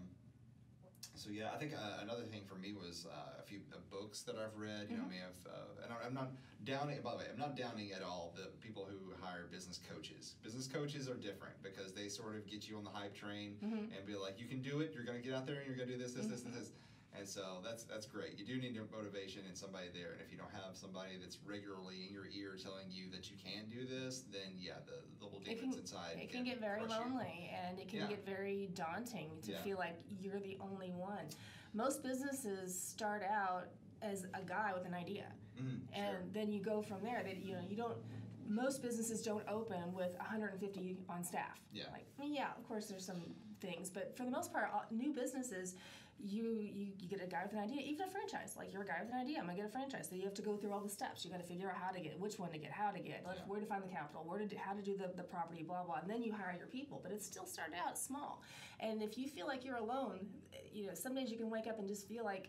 so 1.24 1.30
yeah, 1.32 1.56
I 1.56 1.58
think 1.58 1.72
uh, 1.72 2.04
another 2.04 2.24
thing 2.28 2.42
for 2.44 2.56
me 2.56 2.74
was 2.74 3.08
uh, 3.08 3.40
a 3.40 3.44
few 3.48 3.60
uh, 3.72 3.78
books 3.90 4.22
that 4.28 4.36
I've 4.36 4.56
read. 4.60 4.88
You 4.92 4.98
know, 4.98 5.04
Mhm. 5.08 5.10
may 5.16 5.22
have, 5.24 5.40
uh, 5.48 5.84
and 5.84 5.94
I- 5.94 6.04
I'm 6.06 6.14
not 6.14 6.32
downing. 6.66 7.00
By 7.02 7.12
the 7.12 7.18
way, 7.20 7.28
I'm 7.32 7.40
not 7.40 7.56
downing 7.56 7.94
at 7.94 8.02
all 8.04 8.34
the 8.36 8.48
people 8.60 8.84
who 8.84 8.98
hire 9.24 9.46
business 9.48 9.80
coaches. 9.90 10.36
Business 10.44 10.68
coaches 10.68 11.08
are 11.08 11.16
different 11.16 11.56
because 11.64 11.94
they 11.94 12.10
sort 12.10 12.36
of 12.36 12.46
get 12.46 12.68
you 12.68 12.76
on 12.76 12.84
the 12.84 12.90
hype 12.90 13.16
train 13.16 13.56
Mhm. 13.64 13.96
and 13.96 14.06
be 14.06 14.16
like, 14.16 14.38
you 14.40 14.48
can 14.48 14.62
do 14.62 14.82
it. 14.82 14.92
You're 14.94 15.06
gonna 15.06 15.22
get 15.24 15.34
out 15.34 15.46
there 15.46 15.60
and 15.60 15.66
you're 15.68 15.78
gonna 15.78 15.92
do 15.96 15.98
this, 15.98 16.12
this, 16.14 16.28
this, 16.28 16.42
Mhm. 16.42 16.54
this, 16.56 16.68
this. 16.68 16.72
And 17.18 17.28
so 17.28 17.60
that's 17.64 17.84
that's 17.84 18.06
great. 18.06 18.38
You 18.40 18.46
do 18.46 18.58
need 18.60 18.78
motivation 18.92 19.42
and 19.48 19.56
somebody 19.58 19.88
there. 19.94 20.12
And 20.14 20.22
if 20.22 20.32
you 20.32 20.38
don't 20.38 20.52
have 20.54 20.76
somebody 20.76 21.12
that's 21.22 21.38
regularly 21.46 22.06
in 22.08 22.14
your 22.14 22.26
ear 22.26 22.58
telling 22.62 22.90
you 22.90 23.10
that 23.12 23.30
you 23.30 23.38
can 23.44 23.70
do 23.70 23.86
this, 23.86 24.24
then 24.32 24.58
yeah, 24.58 24.74
the, 24.86 24.94
the 25.20 25.26
little 25.26 25.40
It 25.46 25.60
demons 25.60 25.76
can, 25.76 25.82
inside. 25.82 26.18
it 26.20 26.32
can 26.32 26.44
get 26.44 26.60
very 26.60 26.80
crush 26.82 26.92
you. 26.92 27.06
lonely 27.06 27.52
and 27.54 27.80
it 27.80 27.88
can 27.88 28.00
Yeah. 28.00 28.08
get 28.08 28.26
very 28.26 28.70
daunting 28.74 29.30
to 29.44 29.52
Yeah. 29.52 29.62
feel 29.62 29.78
like 29.78 30.00
you're 30.20 30.40
the 30.40 30.58
only 30.60 30.92
one. 30.92 31.26
Most 31.74 32.04
businesses 32.04 32.78
start 32.78 33.24
out 33.24 33.68
as 34.02 34.26
a 34.34 34.42
guy 34.46 34.74
with 34.74 34.86
an 34.86 34.94
idea. 34.94 35.32
Mhm, 35.58 35.82
and 35.94 36.18
sure. 36.18 36.26
then 36.32 36.52
you 36.52 36.62
go 36.62 36.82
from 36.82 37.04
there. 37.04 37.24
That 37.24 37.38
you 37.38 37.54
know, 37.54 37.62
you 37.62 37.76
don't. 37.76 37.98
Most 38.48 38.82
businesses 38.82 39.22
don't 39.22 39.48
open 39.48 39.94
with 39.94 40.16
150 40.20 40.98
on 41.08 41.24
staff. 41.24 41.62
Yeah. 41.72 41.86
Like, 41.94 42.06
yeah, 42.22 42.52
of 42.58 42.68
course, 42.68 42.88
there's 42.88 43.06
some 43.06 43.22
things, 43.62 43.90
but 43.90 44.18
for 44.18 44.26
the 44.26 44.32
most 44.32 44.52
part, 44.52 44.70
all, 44.74 44.84
new 44.92 45.14
businesses, 45.14 45.76
you, 46.26 46.58
you 46.62 46.88
you 46.98 47.08
get 47.10 47.22
a 47.22 47.28
guy 47.28 47.44
with 47.44 47.52
an 47.52 47.60
idea. 47.60 47.82
Even 47.82 48.08
a 48.08 48.12
franchise, 48.12 48.56
like 48.58 48.72
you're 48.72 48.84
a 48.84 48.86
guy 48.86 48.98
with 49.04 49.12
an 49.14 49.20
idea. 49.20 49.40
I'm 49.40 49.46
gonna 49.46 49.58
get 49.58 49.66
a 49.66 49.70
franchise. 49.70 50.08
So 50.10 50.16
you 50.16 50.24
have 50.24 50.34
to 50.36 50.42
go 50.42 50.56
through 50.56 50.72
all 50.72 50.80
the 50.80 50.90
steps. 50.90 51.26
You 51.26 51.32
got 51.32 51.42
to 51.42 51.46
figure 51.46 51.70
out 51.70 51.76
how 51.76 51.92
to 51.92 52.00
get, 52.00 52.18
which 52.20 52.40
one 52.40 52.52
to 52.52 52.58
get, 52.58 52.72
how 52.72 52.92
to 52.92 53.00
get, 53.00 53.24
like 53.26 53.38
Yeah. 53.38 53.44
where 53.48 53.60
to 53.60 53.66
find 53.66 53.84
the 53.84 53.90
capital, 53.90 54.24
where 54.26 54.40
to 54.40 54.48
do, 54.48 54.56
how 54.56 54.74
to 54.74 54.82
do 54.82 54.96
the, 54.96 55.12
the 55.16 55.24
property, 55.24 55.64
blah 55.64 55.84
blah. 55.84 55.98
And 55.98 56.10
then 56.10 56.24
you 56.24 56.32
hire 56.32 56.56
your 56.58 56.68
people. 56.68 57.02
But 57.04 57.12
it 57.12 57.22
still 57.22 57.46
started 57.46 57.76
out 57.76 57.98
small. 57.98 58.42
And 58.80 59.04
if 59.04 59.18
you 59.18 59.28
feel 59.28 59.48
like 59.48 59.66
you're 59.66 59.78
alone, 59.78 60.28
you 60.72 60.88
know, 60.88 60.94
some 60.94 61.14
days 61.14 61.30
you 61.30 61.38
can 61.38 61.50
wake 61.50 61.68
up 61.68 61.78
and 61.78 61.88
just 61.88 62.08
feel 62.08 62.24
like 62.24 62.48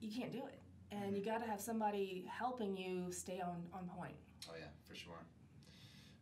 you 0.00 0.10
can't 0.10 0.32
do 0.32 0.46
it. 0.46 0.60
And 0.90 1.16
you 1.16 1.22
mm-hmm. 1.22 1.32
got 1.32 1.44
to 1.44 1.50
have 1.50 1.60
somebody 1.60 2.24
helping 2.28 2.76
you 2.76 3.12
stay 3.12 3.40
on, 3.40 3.62
on 3.74 3.88
point. 3.96 4.14
Oh 4.48 4.54
yeah, 4.58 4.66
for 4.88 4.94
sure. 4.94 5.24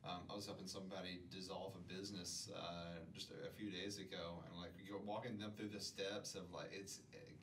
Um, 0.05 0.21
I 0.31 0.35
was 0.35 0.47
helping 0.47 0.67
somebody 0.67 1.21
dissolve 1.31 1.75
a 1.77 1.93
business 1.93 2.49
uh, 2.57 2.99
just 3.13 3.31
a, 3.31 3.47
a 3.49 3.51
few 3.51 3.71
days 3.71 3.99
ago, 3.99 4.43
and 4.47 4.61
like 4.61 4.73
you're 4.87 4.99
walking 4.99 5.39
them 5.39 5.53
through 5.57 5.69
the 5.69 5.81
steps 5.81 6.35
of 6.35 6.51
like 6.55 6.71
it's 6.73 7.01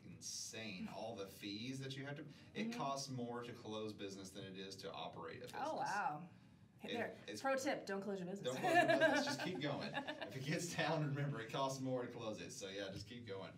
insane. 0.10 0.90
All 0.96 1.16
the 1.16 1.28
fees 1.28 1.80
that 1.80 1.96
you 1.96 2.06
have 2.06 2.16
to. 2.16 2.24
It 2.56 2.72
Mhm. 2.72 2.78
costs 2.78 3.10
more 3.12 3.44
to 3.44 3.52
close 3.52 3.94
business 3.94 4.30
than 4.32 4.44
it 4.44 4.58
is 4.58 4.76
to 4.78 4.92
operate 4.92 5.38
a 5.38 5.42
business. 5.42 5.62
Oh, 5.64 5.76
wow. 5.76 6.22
Hey, 6.80 6.90
It- 6.92 6.94
there. 6.96 7.14
it's- 7.24 7.42
Pro 7.42 7.56
tip 7.56 7.86
don't 7.86 8.02
close 8.02 8.18
your 8.20 8.28
business. 8.28 8.46
Don't 8.54 8.60
close 8.62 8.74
your 8.76 8.86
business. 8.98 9.26
Just 9.26 9.44
keep 9.44 9.62
going. 9.70 9.90
If 10.30 10.36
it 10.38 10.46
gets 10.46 10.74
down, 10.76 11.14
remember 11.16 11.40
it 11.42 11.52
costs 11.54 11.80
more 11.82 12.02
to 12.04 12.08
close 12.12 12.42
it. 12.42 12.52
So 12.52 12.68
yeah, 12.76 12.86
just 12.92 13.08
keep 13.08 13.28
going. 13.28 13.52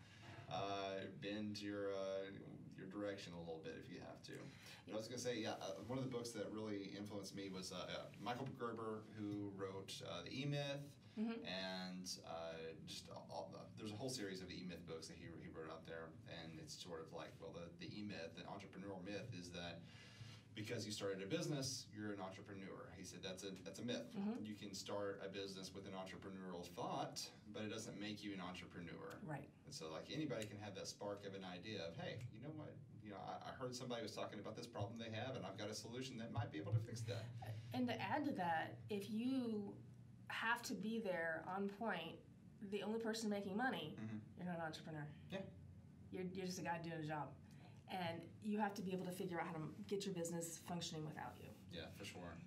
Uh, 0.52 0.96
bend 1.22 1.62
your 1.62 1.94
uh, 1.94 2.26
your 2.78 2.88
direction 2.88 3.32
a 3.34 3.40
little 3.40 3.62
bit 3.64 3.76
if 3.82 3.90
you 3.92 4.00
have 4.02 4.22
to. 4.24 4.34
I 4.94 4.98
was 4.98 5.08
gonna 5.08 5.20
say, 5.20 5.38
yeah, 5.40 5.54
uh, 5.62 5.82
one 5.88 5.98
of 5.98 6.04
the 6.04 6.10
books 6.10 6.32
that 6.32 6.48
really 6.52 6.92
influenced 6.98 7.36
me 7.36 7.50
was 7.50 7.72
uh, 7.72 7.76
uh, 7.76 8.00
Michael 8.22 8.48
Gerber, 8.58 9.04
who 9.18 9.52
wrote 9.58 9.94
uh, 10.10 10.24
the 10.24 10.32
E 10.42 10.46
Myth, 10.46 10.84
Mhm. 11.20 11.36
and 11.44 12.08
uh, 12.26 12.56
just 12.88 13.10
all, 13.30 13.50
the, 13.52 13.60
there's 13.78 13.92
a 13.92 13.96
whole 13.96 14.10
series 14.10 14.42
of 14.42 14.50
E 14.52 14.64
Myth 14.68 14.86
books 14.88 15.08
that 15.08 15.18
he, 15.18 15.26
he 15.44 15.50
wrote 15.50 15.70
out 15.70 15.86
there, 15.86 16.08
and 16.42 16.58
it's 16.60 16.74
sort 16.82 17.02
of 17.02 17.12
like, 17.12 17.34
well, 17.42 17.52
the, 17.52 17.68
the 17.86 17.92
E 17.92 18.04
Myth, 18.04 18.36
the 18.38 18.44
entrepreneurial 18.44 19.04
myth, 19.04 19.28
is 19.38 19.50
that 19.52 19.82
because 20.56 20.86
you 20.86 20.92
started 20.92 21.22
a 21.22 21.26
business, 21.28 21.86
you're 21.96 22.12
an 22.14 22.20
entrepreneur. 22.22 22.88
He 22.98 23.04
said 23.04 23.20
that's 23.24 23.44
a 23.44 23.52
that's 23.64 23.80
a 23.80 23.86
myth. 23.86 24.08
Mhm. 24.18 24.46
You 24.46 24.56
can 24.56 24.74
start 24.74 25.22
a 25.26 25.30
business 25.30 25.74
with 25.74 25.86
an 25.88 25.94
entrepreneurial 25.94 26.66
thought, 26.76 27.22
but 27.54 27.64
it 27.64 27.70
doesn't 27.70 28.00
make 28.00 28.24
you 28.24 28.34
an 28.34 28.42
entrepreneur. 28.42 29.16
Right. 29.24 29.50
And 29.66 29.74
so, 29.74 29.92
like 29.92 30.08
anybody 30.14 30.46
can 30.46 30.58
have 30.60 30.76
that 30.76 30.88
spark 30.88 31.26
of 31.26 31.34
an 31.36 31.44
idea 31.46 31.84
of, 31.86 31.96
hey, 31.98 32.20
you 32.34 32.42
know 32.42 32.52
what? 32.56 32.74
You 33.10 33.16
know, 33.16 33.22
I, 33.26 33.50
I 33.50 33.54
heard 33.60 33.76
somebody 33.76 34.04
was 34.04 34.12
talking 34.12 34.38
about 34.40 34.56
this 34.56 34.68
problem 34.68 35.00
they 35.00 35.10
have, 35.18 35.36
and 35.36 35.44
I've 35.44 35.58
got 35.58 35.68
a 35.72 35.74
solution 35.74 36.16
that 36.20 36.32
might 36.32 36.52
be 36.52 36.60
able 36.60 36.74
to 36.74 36.80
fix 36.80 37.02
that. 37.10 37.26
And 37.74 37.88
to 37.88 38.00
add 38.00 38.24
to 38.26 38.32
that, 38.34 38.78
if 38.92 39.10
you 39.10 39.74
have 40.28 40.62
to 40.70 40.76
be 40.76 41.02
there 41.04 41.44
on 41.48 41.70
point, 41.70 42.14
the 42.70 42.84
only 42.84 43.00
person 43.00 43.28
making 43.32 43.58
money, 43.58 43.96
Mhm. 43.98 44.20
you're 44.38 44.46
not 44.46 44.58
an 44.58 44.62
entrepreneur. 44.62 45.08
Yeah. 45.32 45.40
You're, 46.12 46.26
you're 46.34 46.46
just 46.46 46.60
a 46.60 46.62
guy 46.62 46.78
doing 46.84 47.00
a 47.02 47.08
job. 47.08 47.30
And 47.90 48.22
you 48.44 48.60
have 48.60 48.76
to 48.76 48.84
be 48.84 48.94
able 48.94 49.06
to 49.06 49.12
figure 49.12 49.42
out 49.42 49.48
how 49.48 49.54
to 49.54 49.62
get 49.88 50.06
your 50.06 50.14
business 50.14 50.60
functioning 50.68 51.04
without 51.04 51.34
you. 51.42 51.50
Yeah, 51.74 51.86
for 51.98 52.06
sure. 52.06 52.38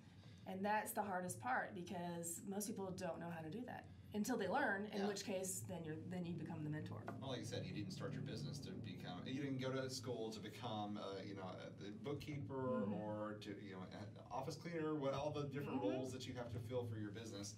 And 0.47 0.63
that's 0.63 0.91
the 0.91 1.01
hardest 1.01 1.39
part 1.41 1.73
because 1.73 2.41
most 2.47 2.67
people 2.67 2.91
don't 2.97 3.19
know 3.19 3.29
how 3.33 3.41
to 3.41 3.49
do 3.49 3.63
that 3.65 3.85
until 4.13 4.37
they 4.37 4.47
learn. 4.47 4.87
In 4.93 5.01
Yeah. 5.01 5.07
which 5.07 5.23
case, 5.25 5.63
then 5.69 5.83
you're 5.83 5.95
then 6.09 6.25
you 6.25 6.33
become 6.33 6.63
the 6.63 6.69
mentor. 6.69 7.01
Well, 7.21 7.31
like 7.31 7.39
I 7.39 7.43
said, 7.43 7.65
you 7.65 7.73
didn't 7.73 7.91
start 7.91 8.11
your 8.11 8.21
business 8.21 8.59
to 8.59 8.71
become. 8.71 9.21
You 9.25 9.41
didn't 9.41 9.59
go 9.61 9.71
to 9.71 9.89
school 9.89 10.31
to 10.31 10.39
become, 10.39 10.97
uh, 10.97 11.21
you 11.25 11.35
know, 11.35 11.43
uh, 11.43 11.69
the 11.79 11.91
bookkeeper 12.03 12.85
Mhm. 12.87 12.93
or 12.93 13.37
to, 13.41 13.49
you 13.63 13.73
know, 13.73 13.87
office 14.31 14.55
cleaner. 14.57 14.95
What 14.95 15.13
all 15.13 15.31
the 15.31 15.43
different 15.47 15.79
Mhm. 15.79 15.89
roles 15.89 16.11
that 16.11 16.27
you 16.27 16.33
have 16.33 16.51
to 16.51 16.59
fill 16.59 16.85
for 16.85 16.97
your 16.97 17.11
business. 17.11 17.55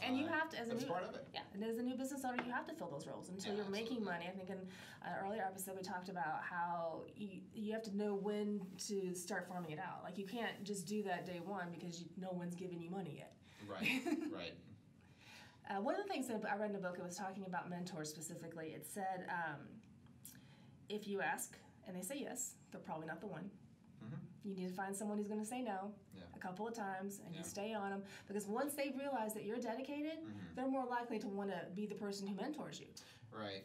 And 0.00 0.18
you 0.18 0.26
Uh, 0.26 0.28
have 0.32 0.50
to, 0.50 0.58
as 0.60 0.68
a 0.68 0.74
new, 0.74 0.86
part 0.86 1.04
of 1.04 1.14
it. 1.14 1.26
yeah, 1.32 1.40
and 1.54 1.64
as 1.64 1.78
a 1.78 1.82
new 1.82 1.96
business 1.96 2.22
owner, 2.24 2.42
you 2.44 2.52
have 2.52 2.66
to 2.66 2.74
fill 2.74 2.88
those 2.88 3.06
roles 3.06 3.28
until 3.30 3.52
Yeah, 3.54 3.62
you're 3.62 3.70
making 3.70 4.04
money. 4.04 4.26
I 4.28 4.36
think 4.36 4.50
in 4.50 4.58
an 4.58 5.14
earlier 5.24 5.42
episode 5.42 5.74
we 5.76 5.82
talked 5.82 6.08
about 6.10 6.42
how 6.42 7.02
you, 7.16 7.40
you 7.54 7.72
have 7.72 7.82
to 7.84 7.96
know 7.96 8.14
when 8.14 8.60
to 8.88 9.14
start 9.14 9.48
farming 9.48 9.70
it 9.70 9.78
out. 9.78 10.02
Like 10.04 10.18
you 10.18 10.26
can't 10.26 10.62
just 10.64 10.86
do 10.86 11.02
that 11.04 11.24
day 11.24 11.40
one 11.40 11.68
because 11.70 12.00
you, 12.00 12.06
no 12.18 12.30
one's 12.30 12.54
giving 12.54 12.80
you 12.80 12.90
money 12.90 13.14
yet. 13.18 13.32
Right, 13.66 14.02
right. 14.32 14.52
Uh, 15.68 15.80
one 15.80 15.94
of 15.96 16.02
the 16.02 16.08
things 16.12 16.28
that 16.28 16.42
I 16.48 16.56
read 16.56 16.70
in 16.70 16.76
a 16.76 16.78
book, 16.78 16.96
it 16.98 17.02
was 17.02 17.16
talking 17.16 17.44
about 17.46 17.68
mentors 17.70 18.08
specifically. 18.10 18.68
It 18.68 18.86
said, 18.86 19.26
um, 19.30 19.60
if 20.88 21.08
you 21.08 21.20
ask 21.22 21.56
and 21.88 21.96
they 21.96 22.02
say 22.02 22.18
yes, 22.20 22.52
they're 22.70 22.80
probably 22.80 23.06
not 23.06 23.20
the 23.20 23.26
one. 23.26 23.50
You 24.46 24.54
need 24.54 24.68
to 24.68 24.74
find 24.74 24.94
someone 24.94 25.18
who's 25.18 25.26
going 25.26 25.40
to 25.40 25.46
say 25.46 25.60
no 25.60 25.92
Yeah. 26.14 26.22
a 26.34 26.38
couple 26.38 26.68
of 26.68 26.74
times 26.74 27.18
and 27.24 27.34
Yeah. 27.34 27.40
you 27.40 27.44
stay 27.44 27.74
on 27.74 27.90
them 27.90 28.02
because 28.28 28.46
once 28.46 28.74
they 28.74 28.90
realize 28.96 29.34
that 29.34 29.44
you're 29.44 29.58
dedicated, 29.58 30.18
Mhm. 30.24 30.54
they're 30.54 30.68
more 30.68 30.86
likely 30.86 31.18
to 31.18 31.28
want 31.28 31.50
to 31.50 31.66
be 31.74 31.84
the 31.86 31.96
person 31.96 32.28
who 32.28 32.36
mentors 32.36 32.78
you. 32.78 32.86
Right. 33.32 33.64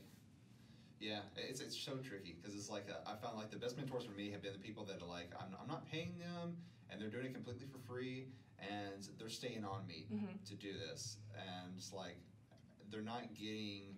Yeah, 1.00 1.22
it's, 1.36 1.62
it's 1.62 1.78
so 1.78 1.98
tricky 1.98 2.34
because 2.34 2.56
it's 2.56 2.70
like 2.70 2.90
uh, 2.90 3.10
I 3.10 3.16
found 3.16 3.38
like 3.38 3.52
the 3.52 3.58
best 3.58 3.78
mentors 3.78 4.04
for 4.06 4.12
me 4.12 4.30
have 4.32 4.42
been 4.42 4.54
the 4.54 4.60
people 4.60 4.84
that 4.86 5.02
are 5.02 5.06
like 5.08 5.32
I'm, 5.40 5.56
I'm 5.60 5.68
not 5.68 5.86
paying 5.86 6.18
them 6.18 6.58
and 6.90 7.00
they're 7.00 7.10
doing 7.10 7.28
it 7.28 7.34
completely 7.34 7.68
for 7.68 7.78
free 7.80 8.28
and 8.60 9.08
they're 9.18 9.30
staying 9.30 9.64
on 9.64 9.86
me 9.88 10.08
Mhm. 10.12 10.44
to 10.46 10.56
do 10.56 10.74
this 10.74 11.18
and 11.36 11.76
it's 11.76 11.94
like 11.94 12.18
they're 12.90 13.02
not 13.02 13.34
getting 13.36 13.98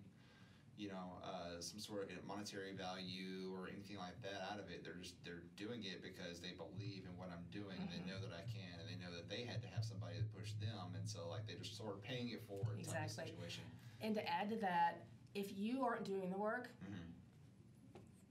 you 0.76 0.88
know 0.88 1.22
uh, 1.22 1.60
some 1.60 1.78
sort 1.78 2.10
of 2.10 2.24
monetary 2.26 2.72
value 2.74 3.52
or 3.54 3.68
anything 3.68 3.96
like 3.96 4.18
that 4.22 4.42
out 4.50 4.58
of 4.58 4.66
it 4.70 4.82
they're 4.82 4.98
just 5.00 5.14
they're 5.24 5.46
doing 5.56 5.84
it 5.84 6.02
because 6.02 6.40
they 6.40 6.50
believe 6.50 7.06
in 7.06 7.14
what 7.16 7.28
I'm 7.30 7.44
doing 7.50 7.78
and 7.78 7.88
Mhm. 7.88 7.94
they 7.94 8.02
know 8.10 8.18
that 8.26 8.34
I 8.34 8.42
can 8.50 8.80
and 8.80 8.86
they 8.90 8.98
know 8.98 9.14
that 9.14 9.28
they 9.28 9.44
had 9.44 9.62
to 9.62 9.68
have 9.68 9.84
somebody 9.84 10.18
to 10.18 10.24
push 10.34 10.52
them 10.58 10.94
and 10.98 11.08
so 11.08 11.28
like 11.28 11.46
they're 11.46 11.62
just 11.62 11.76
sort 11.76 11.94
of 11.94 12.02
paying 12.02 12.28
it 12.30 12.42
forward 12.46 12.78
Exactly. 12.78 13.30
situation 13.30 13.64
And 14.00 14.14
to 14.16 14.22
add 14.28 14.50
to 14.50 14.56
that, 14.56 15.06
if 15.34 15.56
you 15.56 15.84
aren't 15.84 16.04
doing 16.04 16.28
the 16.30 16.36
work, 16.38 16.70
hmm 16.82 17.10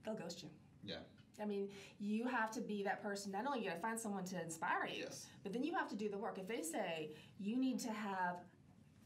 they'll 0.04 0.14
ghost 0.14 0.42
you. 0.42 0.50
yeah 0.84 1.00
I 1.40 1.46
mean, 1.46 1.68
you 1.98 2.28
have 2.28 2.52
to 2.52 2.60
be 2.60 2.84
that 2.84 3.02
person. 3.02 3.32
Not 3.32 3.44
only 3.44 3.58
you 3.58 3.68
got 3.68 3.74
to 3.74 3.80
find 3.80 3.98
someone 3.98 4.24
to 4.26 4.40
inspire 4.40 4.86
you, 4.86 5.02
yes 5.04 5.26
but 5.42 5.52
then 5.52 5.64
you 5.64 5.74
have 5.74 5.88
to 5.88 5.96
do 5.96 6.08
the 6.08 6.16
work. 6.18 6.38
If 6.38 6.46
they 6.46 6.62
say 6.62 7.10
you 7.40 7.56
need 7.56 7.80
to 7.80 7.92
have 7.92 8.36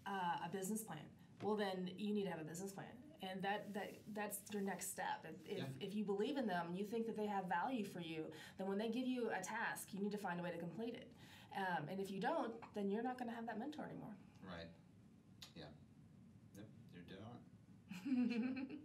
uh, 0.06 0.44
a 0.44 0.48
business 0.52 0.82
plan, 0.82 1.06
well, 1.42 1.56
then 1.56 1.90
you 1.96 2.12
need 2.12 2.24
to 2.24 2.30
have 2.30 2.40
a 2.40 2.44
business 2.44 2.70
plan, 2.72 2.86
and 3.22 3.42
that 3.42 3.72
that 3.74 3.92
that's 4.14 4.38
your 4.52 4.62
next 4.62 4.90
step. 4.90 5.24
If 5.24 5.50
if, 5.52 5.58
Yeah. 5.58 5.64
if 5.86 5.94
you 5.94 6.04
believe 6.04 6.36
in 6.36 6.46
them 6.46 6.66
and 6.68 6.78
you 6.78 6.84
think 6.84 7.06
that 7.06 7.16
they 7.16 7.26
have 7.26 7.44
value 7.46 7.84
for 7.84 8.00
you, 8.00 8.24
then 8.58 8.68
when 8.68 8.78
they 8.78 8.88
give 8.88 9.06
you 9.06 9.30
a 9.30 9.42
task, 9.42 9.88
you 9.92 10.00
need 10.00 10.12
to 10.12 10.18
find 10.18 10.38
a 10.40 10.42
way 10.42 10.50
to 10.50 10.58
complete 10.58 10.94
it. 10.94 11.10
Um, 11.56 11.88
and 11.90 11.98
if 11.98 12.10
you 12.10 12.20
don't, 12.20 12.52
then 12.74 12.88
you're 12.88 13.02
not 13.02 13.18
going 13.18 13.28
to 13.30 13.34
have 13.34 13.46
that 13.46 13.58
mentor 13.58 13.84
anymore. 13.84 14.14
Right. 14.46 14.68
Yeah. 15.56 15.64
Yep. 16.56 16.66
You're 16.94 17.02
dead 17.08 17.24
on. 17.24 17.38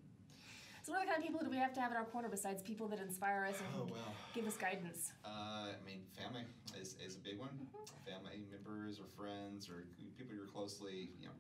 so, 0.83 0.91
what 0.91 1.01
other 1.01 1.05
kind 1.11 1.17
of 1.19 1.23
people 1.23 1.41
do 1.43 1.49
we 1.49 1.57
have 1.57 1.73
to 1.73 1.81
have 1.81 1.91
in 1.91 1.97
our 1.97 2.05
corner 2.05 2.29
besides 2.29 2.63
people 2.63 2.87
that 2.87 2.99
inspire 2.99 3.45
us 3.45 3.57
and 3.59 3.67
Oh 3.77 3.87
well. 3.91 4.13
give 4.33 4.47
us 4.47 4.57
guidance? 4.57 5.11
Uh, 5.23 5.75
I 5.75 5.85
mean, 5.85 6.01
family 6.17 6.43
is, 6.79 6.95
is 7.05 7.15
a 7.15 7.19
big 7.19 7.37
one. 7.37 7.49
Mm-hmm. 7.49 8.09
Family 8.09 8.41
members 8.49 8.99
or 8.99 9.05
friends 9.15 9.69
or 9.69 9.85
people 10.17 10.33
you're 10.35 10.47
closely, 10.47 11.11
you 11.19 11.27
know. 11.27 11.33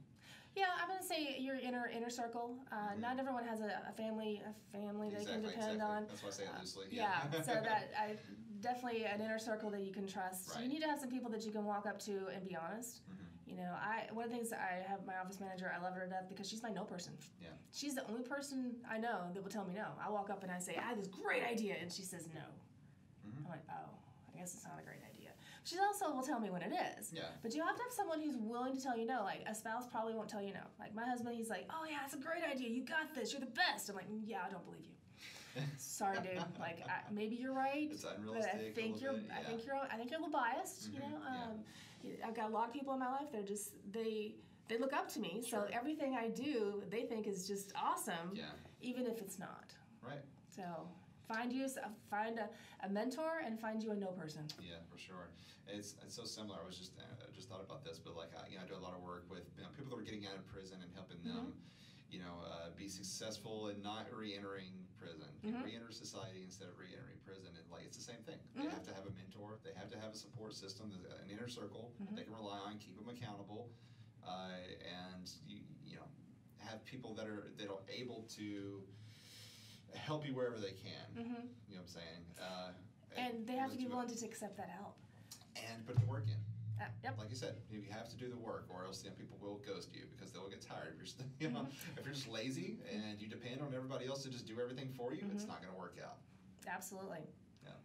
Yeah, 0.55 0.65
I'm 0.81 0.87
gonna 0.87 1.01
say 1.03 1.37
your 1.39 1.55
inner 1.55 1.87
inner 1.95 2.09
circle. 2.09 2.55
Uh, 2.71 2.75
Mhm. 2.93 2.99
Not 2.99 3.19
everyone 3.19 3.43
has 3.45 3.61
a, 3.61 3.81
a 3.89 3.93
family 3.93 4.41
a 4.45 4.53
family 4.77 5.09
they 5.09 5.25
can 5.25 5.41
depend 5.41 5.73
exactly. 5.75 5.81
on. 5.81 6.05
That's 6.07 6.21
why 6.23 6.29
I 6.29 6.31
say 6.31 6.43
it 6.43 6.49
Uh, 6.55 6.59
loosely. 6.59 6.85
Yeah, 6.91 7.31
so 7.41 7.53
that 7.69 7.91
I 7.97 8.17
definitely 8.61 9.05
an 9.05 9.19
inner 9.19 9.39
circle 9.39 9.69
that 9.71 9.81
you 9.81 9.91
can 9.91 10.07
trust. 10.07 10.57
You 10.61 10.67
need 10.67 10.81
to 10.81 10.87
have 10.87 10.99
some 10.99 11.09
people 11.09 11.29
that 11.31 11.43
you 11.45 11.51
can 11.51 11.65
walk 11.65 11.85
up 11.85 11.99
to 11.99 12.27
and 12.33 12.43
be 12.47 12.55
honest. 12.55 13.01
Mhm. 13.09 13.25
You 13.49 13.55
know, 13.57 13.73
I 13.75 14.07
one 14.13 14.25
of 14.25 14.31
the 14.31 14.37
things 14.37 14.53
I 14.53 14.83
have 14.87 15.05
my 15.05 15.17
office 15.17 15.39
manager. 15.39 15.71
I 15.75 15.81
love 15.81 15.95
her 15.95 16.03
to 16.05 16.09
death 16.09 16.27
because 16.29 16.47
she's 16.47 16.61
my 16.63 16.69
no 16.69 16.83
person. 16.85 17.13
Yeah. 17.41 17.49
She's 17.71 17.95
the 17.95 18.05
only 18.07 18.23
person 18.23 18.75
I 18.89 18.97
know 18.99 19.29
that 19.33 19.41
will 19.43 19.49
tell 19.51 19.65
me 19.65 19.73
no. 19.73 19.87
I 19.99 20.09
walk 20.09 20.29
up 20.29 20.43
and 20.43 20.51
I 20.51 20.59
say 20.59 20.75
I 20.77 20.81
have 20.81 20.97
this 20.97 21.07
great 21.07 21.43
idea, 21.43 21.75
and 21.81 21.91
she 21.91 22.03
says 22.03 22.27
no. 22.33 22.47
Mhm. 23.27 23.37
I'm 23.45 23.49
like, 23.51 23.63
oh, 23.71 23.89
I 24.33 24.37
guess 24.37 24.53
it's 24.53 24.63
not 24.65 24.79
a 24.79 24.83
great 24.83 25.01
idea. 25.09 25.22
She 25.63 25.77
also 25.79 26.11
will 26.11 26.21
tell 26.23 26.39
me 26.39 26.49
when 26.49 26.61
it 26.61 26.73
is. 26.97 27.11
Yeah. 27.13 27.23
But 27.41 27.55
you 27.55 27.63
have 27.63 27.75
to 27.75 27.83
have 27.83 27.91
someone 27.93 28.21
who's 28.21 28.35
willing 28.37 28.75
to 28.75 28.81
tell 28.83 28.97
you 28.97 29.05
no. 29.05 29.23
Like 29.23 29.43
a 29.47 29.55
spouse 29.55 29.85
probably 29.87 30.13
won't 30.13 30.29
tell 30.29 30.41
you 30.41 30.53
no. 30.53 30.59
Like 30.79 30.93
my 30.93 31.05
husband, 31.05 31.35
he's 31.37 31.49
like, 31.49 31.67
"Oh 31.69 31.85
yeah, 31.89 31.99
it's 32.05 32.13
a 32.13 32.17
great 32.17 32.43
idea. 32.43 32.69
You 32.69 32.83
got 32.83 33.13
this. 33.15 33.31
You're 33.31 33.39
the 33.39 33.45
best." 33.47 33.89
I'm 33.89 33.95
like, 33.95 34.09
"Mm, 34.09 34.21
"Yeah, 34.25 34.39
I 34.45 34.51
don't 34.51 34.65
believe 34.65 34.81
you. 34.85 35.61
Sorry, 35.77 36.17
dude. 36.17 36.43
Like 36.59 36.79
I, 36.87 37.09
maybe 37.11 37.35
you're 37.35 37.53
right, 37.53 37.87
It's 37.91 38.03
but 38.03 38.17
unrealistic. 38.17 38.53
I 38.55 38.57
a 38.57 38.71
think 38.71 39.01
you're. 39.01 39.13
bit, 39.13 39.29
I 39.39 39.43
think 39.43 39.65
you're. 39.65 39.75
I 39.75 39.95
think 39.95 40.09
you're 40.11 40.19
a 40.19 40.23
little 40.23 40.39
biased. 40.39 40.89
You 40.91 40.99
Mhm, 40.99 41.11
know. 41.11 41.17
yeah. 41.23 41.43
Um, 41.43 42.27
I've 42.27 42.35
got 42.35 42.49
a 42.49 42.53
lot 42.53 42.67
of 42.67 42.73
people 42.73 42.93
in 42.93 42.99
my 42.99 43.09
life. 43.11 43.31
They're 43.31 43.43
just 43.43 43.71
they 43.91 44.35
they 44.67 44.77
look 44.77 44.93
up 44.93 45.07
to 45.13 45.19
me. 45.19 45.41
So 45.49 45.67
everything 45.71 46.15
I 46.15 46.27
do, 46.29 46.83
they 46.89 47.03
think 47.03 47.27
is 47.27 47.47
just 47.47 47.71
awesome, 47.81 48.31
Yeah. 48.33 48.45
even 48.81 49.05
if 49.05 49.19
it's 49.21 49.37
not. 49.39 49.73
Right. 50.01 50.23
So 50.55 50.63
find 51.27 51.51
you 51.53 51.67
find 52.09 52.39
a, 52.39 52.49
a 52.85 52.89
mentor 52.89 53.41
and 53.45 53.59
find 53.59 53.81
you 53.83 53.91
a 53.91 53.95
no 53.95 54.07
person. 54.07 54.43
Yeah, 54.61 54.75
for 54.91 54.97
sure. 54.97 55.29
It's, 55.67 55.95
it's 56.03 56.15
so 56.15 56.25
similar. 56.25 56.59
I 56.61 56.65
was 56.65 56.77
just 56.77 56.91
I 56.99 57.31
just 57.33 57.49
thought 57.49 57.61
about 57.63 57.83
this, 57.83 57.97
but 57.99 58.15
like 58.15 58.31
I, 58.35 58.49
you 58.49 58.57
know, 58.57 58.63
I 58.63 58.67
do 58.67 58.75
a 58.75 58.83
lot 58.83 58.93
of 58.93 59.01
work 59.01 59.25
with 59.29 59.43
you 59.57 59.63
know, 59.63 59.69
people 59.75 59.95
that 59.95 60.01
are 60.01 60.05
getting 60.05 60.25
out 60.25 60.35
of 60.35 60.45
prison 60.47 60.77
and 60.83 60.91
helping 60.93 61.23
them, 61.23 61.53
you 62.11 62.19
know, 62.19 62.43
uh, 62.45 62.69
be 62.75 62.87
successful 62.87 63.67
and 63.67 63.81
not 63.81 64.07
re-entering 64.13 64.71
prison, 64.99 65.31
Mhm. 65.43 65.63
re-enter 65.63 65.91
society 65.91 66.43
instead 66.43 66.67
of 66.67 66.77
re-entering 66.77 67.17
prison. 67.25 67.47
And 67.55 67.63
like 67.71 67.83
it's 67.85 67.97
the 67.97 68.03
same 68.03 68.21
thing. 68.23 68.39
They 68.55 68.63
Mhm. 68.67 68.71
have 68.71 68.83
to 68.83 68.93
have 68.93 69.05
a 69.07 69.11
mentor. 69.11 69.59
They 69.63 69.73
have 69.73 69.89
to 69.91 69.97
have 69.99 70.11
a 70.13 70.17
support 70.17 70.53
system, 70.53 70.91
an 71.23 71.29
inner 71.29 71.47
circle 71.47 71.93
Mhm. 71.99 72.15
they 72.15 72.23
can 72.23 72.33
rely 72.33 72.59
on, 72.59 72.77
keep 72.79 72.95
them 72.97 73.07
accountable, 73.09 73.71
uh, 74.23 74.51
and 74.83 75.31
you 75.47 75.61
you 75.83 75.95
know, 75.99 76.07
have 76.57 76.83
people 76.85 77.13
that 77.15 77.27
are 77.27 77.51
that 77.57 77.69
are 77.69 77.83
able 77.89 78.23
to 78.35 78.83
help 79.95 80.25
you 80.25 80.33
wherever 80.33 80.57
they 80.57 80.73
can. 80.73 81.07
hmm 81.15 81.47
You 81.69 81.75
know 81.77 81.81
what 81.81 81.81
I'm 81.81 81.87
saying? 81.87 82.21
Uh, 82.39 82.71
And 83.15 83.45
they 83.47 83.55
have 83.55 83.71
to 83.71 83.77
be 83.77 83.85
willing 83.87 84.09
to 84.09 84.25
accept 84.25 84.57
that 84.57 84.69
help. 84.69 84.97
and 85.55 85.85
put 85.85 85.95
the 85.99 86.05
work 86.07 86.25
in. 86.27 86.39
Uh, 86.81 86.89
yep. 87.03 87.13
Like 87.19 87.29
you 87.29 87.35
said, 87.37 87.55
you 87.69 87.83
have 87.93 88.09
to 88.09 88.17
do 88.17 88.27
the 88.29 88.37
work, 88.41 88.65
or 88.73 88.83
else 88.85 89.03
you 89.03 89.09
know, 89.11 89.15
people 89.15 89.37
will 89.39 89.61
ghost 89.65 89.93
you 89.93 90.05
because 90.15 90.33
they'll 90.33 90.49
get 90.49 90.61
tired. 90.65 90.97
If 90.97 91.13
you're, 91.13 91.27
you 91.39 91.49
know, 91.53 91.69
Mm-hmm. 91.69 91.97
if 91.99 92.05
you're 92.05 92.15
just 92.17 92.27
lazy 92.27 92.79
and 92.91 93.21
you 93.21 93.27
depend 93.29 93.61
on 93.61 93.69
everybody 93.75 94.07
else 94.09 94.23
to 94.23 94.29
just 94.33 94.47
do 94.47 94.59
everything 94.59 94.89
for 94.97 95.13
you, 95.13 95.21
it's 95.31 95.45
Mhm. 95.45 95.53
not 95.53 95.61
going 95.61 95.71
to 95.73 95.77
work 95.79 95.97
out. 96.03 96.17
Absolutely. 96.67 97.21
Yeah. 97.63 97.77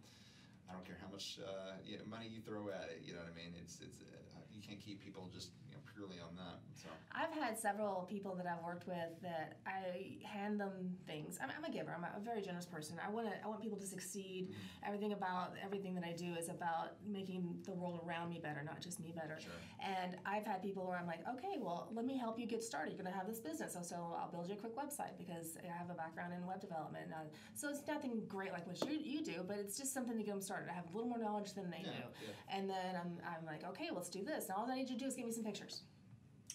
I 0.69 0.73
don't 0.73 0.85
care 0.89 0.97
how 1.01 1.09
much 1.13 1.39
uh, 1.45 1.77
you 1.85 1.99
know, 1.99 2.05
money 2.09 2.29
you 2.29 2.41
throw 2.41 2.69
at 2.73 2.89
it. 2.89 3.03
You 3.05 3.13
know 3.13 3.21
what 3.21 3.29
I 3.31 3.37
mean? 3.37 3.53
It's 3.61 3.81
it's 3.85 4.01
uh, 4.01 4.41
you 4.51 4.63
can't 4.65 4.81
keep 4.81 5.01
people 5.05 5.29
just 5.33 5.51
purely 5.95 6.19
on 6.21 6.35
that. 6.37 6.61
So 6.75 6.89
I've 7.13 7.33
had 7.33 7.59
several 7.59 8.07
people 8.09 8.35
that 8.37 8.47
I've 8.47 8.63
worked 8.65 8.87
with 8.87 9.21
that 9.23 9.59
I 9.67 10.19
hand 10.27 10.61
them 10.61 10.95
things. 11.07 11.39
I'm, 11.43 11.51
I'm 11.57 11.65
a 11.65 11.71
giver. 11.73 11.93
I'm 11.97 12.05
a, 12.05 12.11
a 12.17 12.21
very 12.21 12.41
generous 12.43 12.67
person. 12.67 12.97
I 13.05 13.11
want 13.11 13.27
to. 13.27 13.33
I 13.45 13.49
want 13.49 13.61
people 13.61 13.79
to 13.79 13.87
succeed. 13.87 14.55
Everything 14.87 15.13
about 15.13 15.55
everything 15.65 15.95
that 15.97 16.05
I 16.05 16.13
do 16.13 16.35
is 16.35 16.49
about 16.49 16.93
making 17.07 17.59
the 17.65 17.73
world 17.73 18.01
around 18.07 18.31
me 18.31 18.39
better, 18.43 18.63
not 18.65 18.81
just 18.81 19.01
me 19.01 19.13
better. 19.15 19.39
sure. 19.41 19.53
And 19.85 20.17
I've 20.25 20.45
had 20.47 20.63
people 20.63 20.87
where 20.87 20.97
I'm 20.99 21.07
like, 21.07 21.21
okay, 21.37 21.57
well, 21.61 21.89
let 21.93 22.05
me 22.07 22.17
help 22.17 22.39
you 22.39 22.47
get 22.47 22.63
started. 22.63 22.95
You're 22.95 23.03
gonna 23.03 23.17
have 23.17 23.27
this 23.27 23.41
business, 23.41 23.75
so, 23.75 23.83
so 23.83 23.97
I'll 24.19 24.31
build 24.31 24.49
you 24.49 24.55
a 24.55 24.59
quick 24.59 24.77
website 24.77 25.17
because 25.19 25.57
I 25.63 25.77
have 25.77 25.91
a 25.91 25.95
background 25.95 26.33
in 26.35 26.47
web 26.47 26.61
development. 26.61 27.07
Uh, 27.13 27.25
so 27.55 27.69
it's 27.69 27.83
nothing 27.89 28.23
great 28.29 28.53
like 28.53 28.67
what 28.67 28.81
you, 28.89 28.99
you 29.03 29.25
do, 29.25 29.45
but 29.47 29.57
it's 29.59 29.77
just 29.77 29.93
something 29.93 30.17
to 30.17 30.23
get 30.23 30.33
them 30.33 30.43
started. 30.43 30.69
I 30.71 30.75
have 30.75 30.89
a 30.91 30.95
little 30.97 31.09
more 31.09 31.19
knowledge 31.19 31.55
than 31.55 31.71
they 31.71 31.83
Yeah, 31.85 31.91
do. 31.91 32.05
yeah, 32.27 32.57
And 32.57 32.71
then 32.71 32.95
I'm, 33.01 33.13
I'm 33.27 33.45
like, 33.47 33.65
okay, 33.71 33.89
let's 33.93 34.09
do 34.09 34.23
this. 34.25 34.45
And 34.49 34.55
all 34.57 34.71
I 34.71 34.75
need 34.77 34.89
you 34.91 34.97
to 34.97 35.01
do 35.05 35.07
is 35.07 35.15
give 35.15 35.27
me 35.27 35.33
some 35.33 35.45
pictures. 35.45 35.68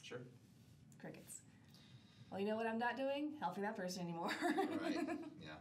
Sure. 0.04 0.20
Crickets. 1.02 1.40
Well, 2.30 2.40
you 2.40 2.48
know 2.48 2.56
what 2.56 2.68
I'm 2.68 2.80
not 2.80 2.98
doing? 2.98 3.32
Helping 3.42 3.64
that 3.64 3.76
person 3.76 4.04
anymore. 4.04 4.30
Right. 4.82 4.98
Yeah. 5.42 5.52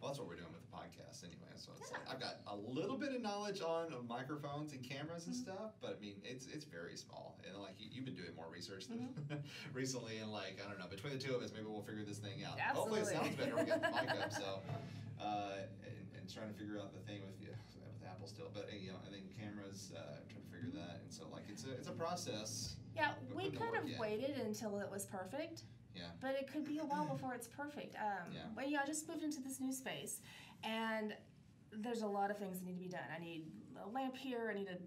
Well, 0.00 0.10
that's 0.10 0.18
what 0.18 0.26
we're 0.26 0.34
doing 0.34 0.50
with 0.52 0.62
the 0.68 0.76
podcast 0.76 1.22
anyway. 1.22 1.46
So 1.54 1.70
it's 1.78 1.92
like 1.92 2.00
I've 2.10 2.18
got 2.18 2.38
a 2.48 2.56
little 2.56 2.96
bit 2.96 3.14
of 3.14 3.22
knowledge 3.22 3.60
on 3.60 3.92
microphones 4.08 4.72
and 4.72 4.82
cameras 4.82 5.26
and 5.26 5.34
Mhm. 5.36 5.38
stuff, 5.42 5.72
but 5.80 5.96
I 5.96 6.00
mean 6.02 6.16
it's 6.24 6.46
it's 6.46 6.64
very 6.64 6.96
small. 6.96 7.38
And 7.46 7.56
like 7.62 7.74
you, 7.78 7.88
you've 7.92 8.04
been 8.04 8.16
doing 8.16 8.34
more 8.34 8.48
research 8.52 8.88
than 8.88 9.14
recently, 9.72 10.18
and 10.18 10.32
like 10.32 10.58
I 10.64 10.68
don't 10.68 10.78
know, 10.80 10.88
between 10.90 11.12
the 11.12 11.20
two 11.22 11.34
of 11.36 11.42
us, 11.42 11.52
maybe 11.54 11.66
we'll 11.66 11.82
figure 11.82 12.04
this 12.04 12.18
thing 12.18 12.42
out. 12.44 12.58
Absolutely. 12.58 13.00
Hopefully, 13.14 13.14
it 13.14 13.22
sounds 13.22 13.36
better. 13.36 13.56
We 13.56 13.64
got 13.64 13.80
the 13.82 13.90
mic 13.90 14.10
up, 14.24 14.32
so 14.32 14.58
uh, 15.22 15.52
and, 16.22 16.32
trying 16.32 16.48
to 16.48 16.58
figure 16.58 16.78
out 16.78 16.94
the 16.94 17.00
thing 17.00 17.20
with 17.26 17.40
you 17.42 17.50
with 17.74 18.08
Apple 18.08 18.26
still, 18.26 18.50
but 18.54 18.70
you 18.72 18.90
know, 18.90 18.98
I 19.06 19.10
think 19.10 19.36
cameras 19.36 19.92
uh, 19.96 20.22
trying 20.30 20.44
to 20.46 20.50
figure 20.50 20.70
that, 20.78 21.02
and 21.02 21.12
so 21.12 21.26
like 21.32 21.44
it's 21.48 21.64
a 21.64 21.72
it's 21.72 21.88
a 21.88 21.92
process. 21.92 22.76
yeah, 22.94 23.12
we 23.34 23.50
could 23.50 23.74
have 23.74 23.88
waited 23.98 24.38
until 24.38 24.78
it 24.78 24.90
was 24.90 25.06
perfect. 25.06 25.62
Yeah. 25.94 26.04
But 26.22 26.36
it 26.40 26.50
could 26.50 26.64
be 26.64 26.78
a 26.78 26.84
while 26.84 27.04
before 27.04 27.34
it's 27.34 27.46
perfect. 27.46 27.96
Um, 27.96 28.32
Yeah. 28.32 28.40
But 28.54 28.70
yeah, 28.70 28.80
I 28.82 28.86
just 28.86 29.06
moved 29.08 29.22
into 29.22 29.42
this 29.42 29.60
new 29.60 29.72
space, 29.72 30.20
and 30.64 31.14
there's 31.70 32.00
a 32.00 32.06
lot 32.06 32.30
of 32.30 32.38
things 32.38 32.60
that 32.60 32.66
need 32.66 32.76
to 32.76 32.80
be 32.80 32.88
done. 32.88 33.04
I 33.14 33.20
need 33.20 33.44
a 33.84 33.88
lamp 33.88 34.16
here. 34.16 34.48
I 34.50 34.58
need 34.58 34.68
a 34.68 34.78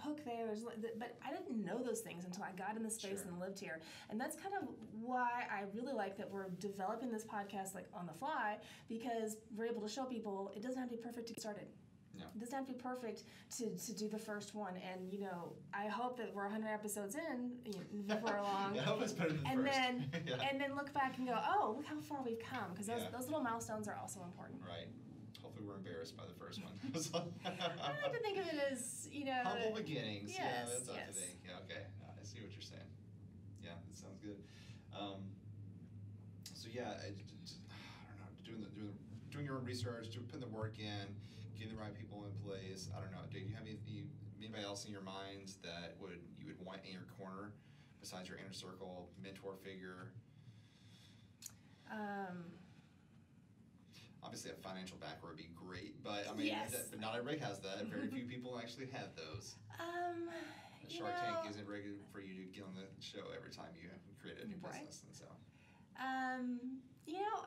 hook 0.00 0.24
there. 0.24 0.54
But 0.98 1.16
I 1.24 1.30
didn't 1.32 1.64
know 1.64 1.82
those 1.82 2.00
things 2.00 2.24
until 2.24 2.44
I 2.44 2.52
got 2.52 2.76
in 2.76 2.82
the 2.82 2.90
space 2.90 3.20
Sure. 3.20 3.28
and 3.30 3.40
lived 3.40 3.58
here, 3.58 3.80
and 4.10 4.20
that's 4.20 4.36
kind 4.36 4.54
of 4.60 4.68
why 5.00 5.44
I 5.50 5.62
really 5.74 5.92
like 5.92 6.16
that 6.18 6.30
we're 6.30 6.48
developing 6.60 7.10
this 7.10 7.24
podcast 7.24 7.74
like 7.74 7.86
on 7.94 8.06
the 8.06 8.12
fly 8.14 8.58
because 8.88 9.36
we're 9.56 9.66
able 9.66 9.82
to 9.82 9.88
show 9.88 10.04
people 10.04 10.52
it 10.56 10.62
doesn't 10.62 10.78
have 10.78 10.90
to 10.90 10.96
be 10.96 11.02
perfect 11.02 11.28
to 11.28 11.34
get 11.34 11.40
started. 11.40 11.66
Yeah. 12.16 12.26
It 12.36 12.38
doesn't 12.38 12.54
have 12.56 12.66
to 12.68 12.72
be 12.72 12.78
perfect 12.78 13.24
to, 13.58 13.70
to 13.76 13.92
do 13.92 14.08
the 14.08 14.20
first 14.20 14.54
one. 14.54 14.74
And, 14.76 15.12
you 15.12 15.18
know, 15.18 15.52
I 15.74 15.88
hope 15.88 16.16
that 16.18 16.32
we're 16.32 16.44
100 16.44 16.68
episodes 16.68 17.16
in 17.16 17.50
you 17.66 17.72
know, 18.06 18.14
before 18.20 18.40
long. 18.40 18.72
yeah, 18.76 18.82
I 18.82 18.84
hope 18.84 19.02
it's 19.02 19.12
better 19.12 19.32
than 19.32 19.44
and 19.44 19.62
first. 19.62 19.72
then 19.72 20.10
yeah. 20.28 20.48
and 20.48 20.60
then 20.60 20.76
look 20.76 20.92
back 20.94 21.18
and 21.18 21.26
go, 21.26 21.36
oh, 21.36 21.74
look 21.76 21.86
how 21.86 21.98
far 22.00 22.22
we've 22.24 22.38
come. 22.38 22.70
Because 22.72 22.86
those, 22.86 23.00
Yeah. 23.02 23.08
those 23.10 23.24
little 23.26 23.42
milestones 23.42 23.88
are 23.88 23.96
also 24.00 24.22
important. 24.22 24.60
right. 24.62 24.86
Hopefully, 25.42 25.64
we're 25.66 25.76
embarrassed 25.76 26.16
by 26.16 26.24
the 26.26 26.34
first 26.34 26.60
one. 26.62 26.72
I 27.44 27.90
like 28.02 28.12
to 28.12 28.18
think 28.20 28.38
of 28.38 28.46
it 28.46 28.58
as, 28.72 29.08
you 29.10 29.24
know, 29.26 29.40
Humble 29.44 29.72
beginnings. 29.76 30.32
yeah, 30.34 30.64
Yes, 30.64 30.70
that's 30.72 30.88
up 30.88 30.96
yes. 30.96 31.14
to 31.14 31.20
thing. 31.20 31.36
Yeah, 31.44 31.62
okay. 31.64 31.82
I 32.02 32.24
see 32.24 32.40
what 32.40 32.52
you're 32.52 32.62
saying. 32.62 32.88
Yeah, 33.62 33.76
that 33.88 33.96
sounds 33.96 34.18
good. 34.22 34.40
Um, 34.96 35.20
so 36.54 36.68
yeah, 36.72 36.96
I 37.02 37.12
don't 38.08 38.18
know, 38.20 38.30
doing 38.44 38.60
the, 38.62 38.70
doing 38.72 38.88
the, 38.92 39.32
doing 39.32 39.44
your 39.44 39.56
own 39.56 39.64
research, 39.64 40.10
doing, 40.10 40.24
putting 40.26 40.40
the 40.48 40.54
work 40.54 40.78
in, 40.78 41.12
getting 41.58 41.74
the 41.74 41.80
right 41.80 41.94
people 41.94 42.24
in 42.24 42.32
place. 42.46 42.88
I 42.96 43.00
don't 43.00 43.12
know. 43.12 43.24
Do 43.30 43.38
you 43.38 43.52
have 43.54 43.66
any, 43.66 43.78
anybody 44.38 44.64
else 44.64 44.84
in 44.86 44.92
your 44.92 45.02
mind 45.02 45.52
that 45.62 45.96
would 46.00 46.20
you 46.38 46.46
would 46.46 46.60
want 46.64 46.80
in 46.86 46.92
your 46.92 47.06
corner 47.18 47.52
besides 48.00 48.28
your 48.28 48.38
inner 48.38 48.52
circle 48.52 49.10
mentor 49.22 49.54
figure? 49.62 50.12
um, 51.92 52.44
Obviously, 54.24 54.50
a 54.50 54.54
financial 54.54 54.96
backer 54.98 55.28
would 55.28 55.36
be 55.36 55.50
great, 55.54 56.02
but 56.02 56.26
I 56.28 56.34
mean, 56.34 56.46
Yes. 56.46 56.72
that, 56.72 56.90
but 56.90 57.00
not 57.00 57.14
everybody 57.14 57.38
has 57.38 57.60
that. 57.60 57.84
Very 57.86 58.08
few 58.08 58.24
people 58.32 58.58
actually 58.58 58.86
have 58.92 59.14
those. 59.16 59.56
um, 59.78 60.28
you 60.88 60.98
Shark 60.98 61.14
know, 61.14 61.34
Tank 61.42 61.50
isn't 61.50 61.66
ready 61.68 61.92
for 62.12 62.20
you 62.20 62.34
to 62.34 62.42
get 62.52 62.64
on 62.64 62.74
the 62.74 62.86
show 63.02 63.30
every 63.36 63.50
time 63.50 63.66
you 63.80 63.88
create 64.20 64.38
a 64.42 64.46
new 64.46 64.56
Right. 64.62 64.72
business, 64.88 65.02
and 65.06 65.14
so 65.14 65.24
Um, 66.02 66.80
you 67.06 67.20
know, 67.20 67.46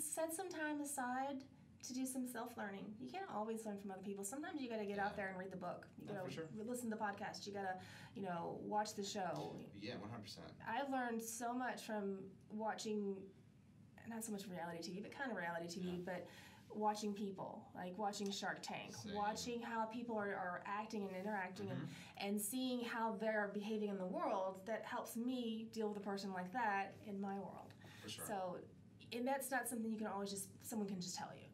set 0.00 0.32
some 0.34 0.48
time 0.48 0.80
aside 0.80 1.42
to 1.82 1.94
do 1.94 2.04
some 2.06 2.26
self 2.26 2.56
learning. 2.56 2.84
You 3.00 3.08
can't 3.10 3.28
always 3.34 3.64
learn 3.64 3.78
from 3.78 3.90
other 3.92 4.02
people. 4.02 4.24
Sometimes 4.24 4.60
you 4.60 4.68
got 4.68 4.78
to 4.78 4.84
get 4.86 4.98
out 4.98 5.16
there 5.16 5.28
and 5.28 5.38
read 5.38 5.50
the 5.52 5.56
book. 5.56 5.86
You 6.00 6.06
got 6.12 6.24
to 6.24 6.30
sure. 6.30 6.44
listen 6.66 6.90
to 6.90 6.96
the 6.96 7.02
podcast. 7.02 7.46
You 7.46 7.52
got 7.52 7.62
to, 7.62 7.74
you 8.14 8.22
know, 8.22 8.58
watch 8.62 8.94
the 8.94 9.02
show. 9.04 9.54
yeah, 9.80 9.94
one 9.96 10.10
hundred 10.10 10.24
percent. 10.24 10.46
I've 10.68 10.90
learned 10.90 11.22
so 11.22 11.52
much 11.54 11.82
from 11.82 12.18
watching, 12.50 13.16
not 14.08 14.24
so 14.24 14.32
much 14.32 14.44
reality 14.50 14.78
TV, 14.90 15.02
but 15.02 15.10
kind 15.16 15.30
of 15.30 15.36
reality 15.36 15.66
TV, 15.66 15.84
Yeah. 15.86 15.92
but 16.04 16.26
watching 16.70 17.12
people, 17.14 17.62
like 17.74 17.96
watching 17.96 18.30
Shark 18.30 18.58
Tank, 18.62 18.94
Same. 18.94 19.14
watching 19.14 19.60
how 19.62 19.84
people 19.86 20.16
are, 20.16 20.34
are 20.34 20.62
acting 20.66 21.06
and 21.08 21.16
interacting 21.16 21.70
and, 21.70 21.78
Mm-hmm. 21.78 22.26
and 22.26 22.40
seeing 22.40 22.84
how 22.84 23.16
they're 23.20 23.50
behaving 23.54 23.88
in 23.88 23.96
the 23.98 24.06
world 24.06 24.60
that 24.66 24.84
helps 24.84 25.16
me 25.16 25.68
deal 25.72 25.88
with 25.88 25.96
a 25.96 26.00
person 26.00 26.32
like 26.32 26.52
that 26.52 26.94
in 27.06 27.20
my 27.20 27.34
world. 27.34 27.72
For 28.02 28.08
sure. 28.08 28.24
So, 28.26 28.56
and 29.12 29.26
that's 29.26 29.50
not 29.50 29.66
something 29.68 29.90
you 29.90 29.96
can 29.98 30.06
always 30.08 30.30
just, 30.30 30.48
someone 30.62 30.86
can 30.88 31.00
just 31.00 31.16
tell 31.16 31.30
you. 31.34 31.46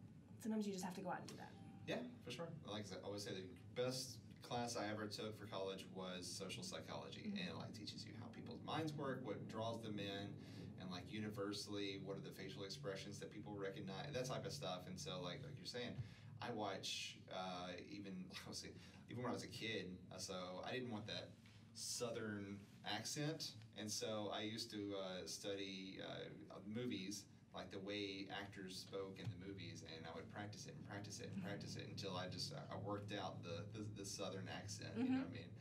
Sometimes 0.42 0.66
you 0.66 0.72
just 0.72 0.84
have 0.84 0.94
to 0.94 1.00
go 1.00 1.10
out 1.10 1.20
and 1.20 1.28
do 1.28 1.36
that. 1.36 1.50
yeah, 1.86 1.96
for 2.24 2.30
sure. 2.30 2.48
Like 2.70 2.84
I 2.92 2.96
always 3.06 3.22
say 3.22 3.30
the 3.32 3.80
best 3.82 4.18
class 4.42 4.76
I 4.76 4.90
ever 4.90 5.06
took 5.06 5.38
for 5.38 5.46
college 5.46 5.86
was 5.94 6.26
social 6.26 6.62
psychology, 6.62 7.20
Mm-hmm. 7.28 7.38
and 7.38 7.48
it 7.50 7.56
like 7.56 7.72
teaches 7.72 8.04
you 8.04 8.12
how 8.20 8.26
people's 8.34 8.60
minds 8.66 8.92
work, 8.92 9.20
what 9.24 9.48
draws 9.48 9.80
them 9.80 9.98
in, 9.98 10.26
and 10.26 10.53
like 10.96 11.06
universally, 11.10 11.90
what 12.06 12.16
are 12.18 12.24
the 12.30 12.34
facial 12.42 12.62
expressions 12.64 13.18
that 13.20 13.30
people 13.36 13.54
recognize, 13.58 14.08
that 14.14 14.26
type 14.32 14.46
of 14.46 14.52
stuff. 14.52 14.82
And 14.88 14.96
so, 14.98 15.10
like 15.28 15.40
like 15.46 15.56
you're 15.58 15.66
saying, 15.78 15.94
I 16.40 16.50
watch 16.64 17.16
uh, 17.40 17.74
even 17.90 18.14
let's 18.46 18.60
see, 18.62 18.74
even 19.10 19.22
when 19.22 19.30
I 19.30 19.34
was 19.34 19.44
a 19.44 19.54
kid. 19.62 19.84
uh, 20.14 20.18
So 20.18 20.36
I 20.66 20.70
didn't 20.72 20.90
want 20.96 21.06
that 21.14 21.26
southern 21.74 22.58
accent, 22.86 23.52
and 23.76 23.90
so 23.90 24.30
I 24.34 24.40
used 24.42 24.70
to 24.70 24.94
uh, 25.04 25.26
study 25.26 25.98
uh, 26.08 26.30
movies. 26.66 27.24
Like 27.54 27.70
the 27.70 27.78
way 27.78 28.26
actors 28.42 28.74
spoke 28.74 29.14
in 29.22 29.26
the 29.30 29.38
movies, 29.46 29.84
and 29.86 30.02
I 30.02 30.10
would 30.16 30.26
practice 30.34 30.66
it 30.66 30.74
and 30.74 30.82
practice 30.90 31.20
it 31.22 31.30
and 31.32 31.38
practice 31.38 31.76
it 31.76 31.86
until 31.86 32.16
I 32.16 32.26
just 32.26 32.50
I 32.50 32.76
worked 32.82 33.12
out 33.14 33.34
the 33.46 33.62
the, 33.74 33.82
the 33.94 34.04
southern 34.04 34.48
accent. 34.50 34.90
You 34.98 35.04
know 35.14 35.22
what 35.22 35.30
I 35.30 35.38
mean? 35.38 35.52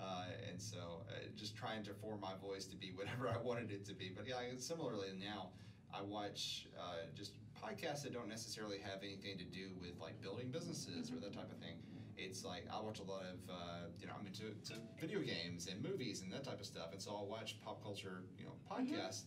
Uh, 0.00 0.24
and 0.48 0.60
so 0.60 1.04
uh, 1.08 1.28
just 1.36 1.56
trying 1.56 1.82
to 1.84 1.92
form 1.94 2.20
my 2.20 2.32
voice 2.40 2.64
to 2.66 2.76
be 2.76 2.92
whatever 2.96 3.28
I 3.28 3.38
wanted 3.38 3.70
it 3.70 3.84
to 3.86 3.94
be. 3.94 4.10
But 4.14 4.26
yeah, 4.26 4.36
similarly 4.58 5.08
now 5.18 5.50
I 5.94 6.02
watch 6.02 6.68
uh, 6.78 7.06
just 7.14 7.32
podcasts 7.60 8.02
that 8.02 8.12
don't 8.12 8.28
necessarily 8.28 8.78
have 8.78 9.02
anything 9.02 9.36
to 9.38 9.44
do 9.44 9.70
with 9.80 9.98
like 10.00 10.20
building 10.22 10.50
businesses 10.50 11.10
or 11.10 11.20
that 11.20 11.32
type 11.34 11.50
of 11.52 11.58
thing. 11.58 11.76
It's 12.16 12.44
like 12.44 12.64
I 12.72 12.80
watch 12.80 13.00
a 13.00 13.02
lot 13.02 13.22
of 13.22 13.38
uh, 13.48 13.88
you 13.98 14.06
know 14.06 14.12
I'm 14.18 14.26
into 14.26 14.52
to 14.72 14.80
video 15.00 15.20
games 15.20 15.68
and 15.70 15.82
movies 15.82 16.22
and 16.22 16.32
that 16.32 16.44
type 16.44 16.60
of 16.60 16.66
stuff, 16.66 16.92
and 16.92 17.00
so 17.00 17.10
I'll 17.12 17.26
watch 17.26 17.56
pop 17.64 17.82
culture 17.82 18.22
you 18.38 18.44
know 18.44 18.52
podcasts. 18.70 19.24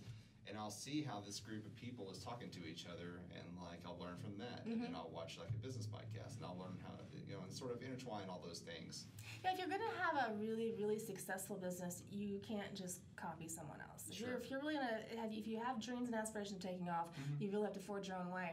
And 0.48 0.58
I'll 0.58 0.72
see 0.72 1.02
how 1.02 1.22
this 1.26 1.40
group 1.40 1.66
of 1.66 1.74
people 1.76 2.12
is 2.12 2.20
talking 2.20 2.50
to 2.52 2.60
each 2.68 2.86
other, 2.86 3.22
and 3.34 3.46
like 3.64 3.80
I'll 3.86 3.98
learn 3.98 4.18
from 4.22 4.38
that. 4.40 4.66
And 4.66 4.82
then 4.84 4.94
I'll 4.94 5.10
watch 5.14 5.38
like 5.40 5.50
a 5.50 5.66
business 5.66 5.88
podcast, 5.88 6.36
and 6.36 6.46
I'll 6.46 6.58
learn 6.60 6.78
how 6.84 6.92
to, 6.96 7.04
you 7.26 7.34
know, 7.36 7.42
and 7.44 7.52
sort 7.52 7.72
of 7.72 7.82
intertwine 7.82 8.28
all 8.30 8.44
those 8.46 8.60
things. 8.60 9.06
Yeah, 9.44 9.54
if 9.54 9.60
you're 9.60 9.70
gonna 9.70 9.84
have 10.02 10.32
a 10.32 10.34
really, 10.36 10.74
really 10.78 11.00
successful 11.00 11.56
business, 11.56 12.04
you 12.12 12.40
can't 12.40 12.74
just 12.76 13.00
copy 13.16 13.48
someone 13.48 13.80
else. 13.90 14.04
If, 14.12 14.20
you're, 14.20 14.30
Sure. 14.32 14.38
if 14.38 14.50
you're 14.52 14.60
really 14.60 14.76
gonna 14.76 15.00
have, 15.22 15.32
if 15.32 15.48
you 15.48 15.60
have 15.60 15.80
dreams 15.82 16.08
and 16.08 16.16
aspirations 16.16 16.62
taking 16.62 16.90
off, 16.90 17.08
you 17.40 17.50
really 17.50 17.64
have 17.64 17.74
to 17.74 17.80
forge 17.80 18.10
your 18.10 18.18
own 18.18 18.30
way. 18.30 18.52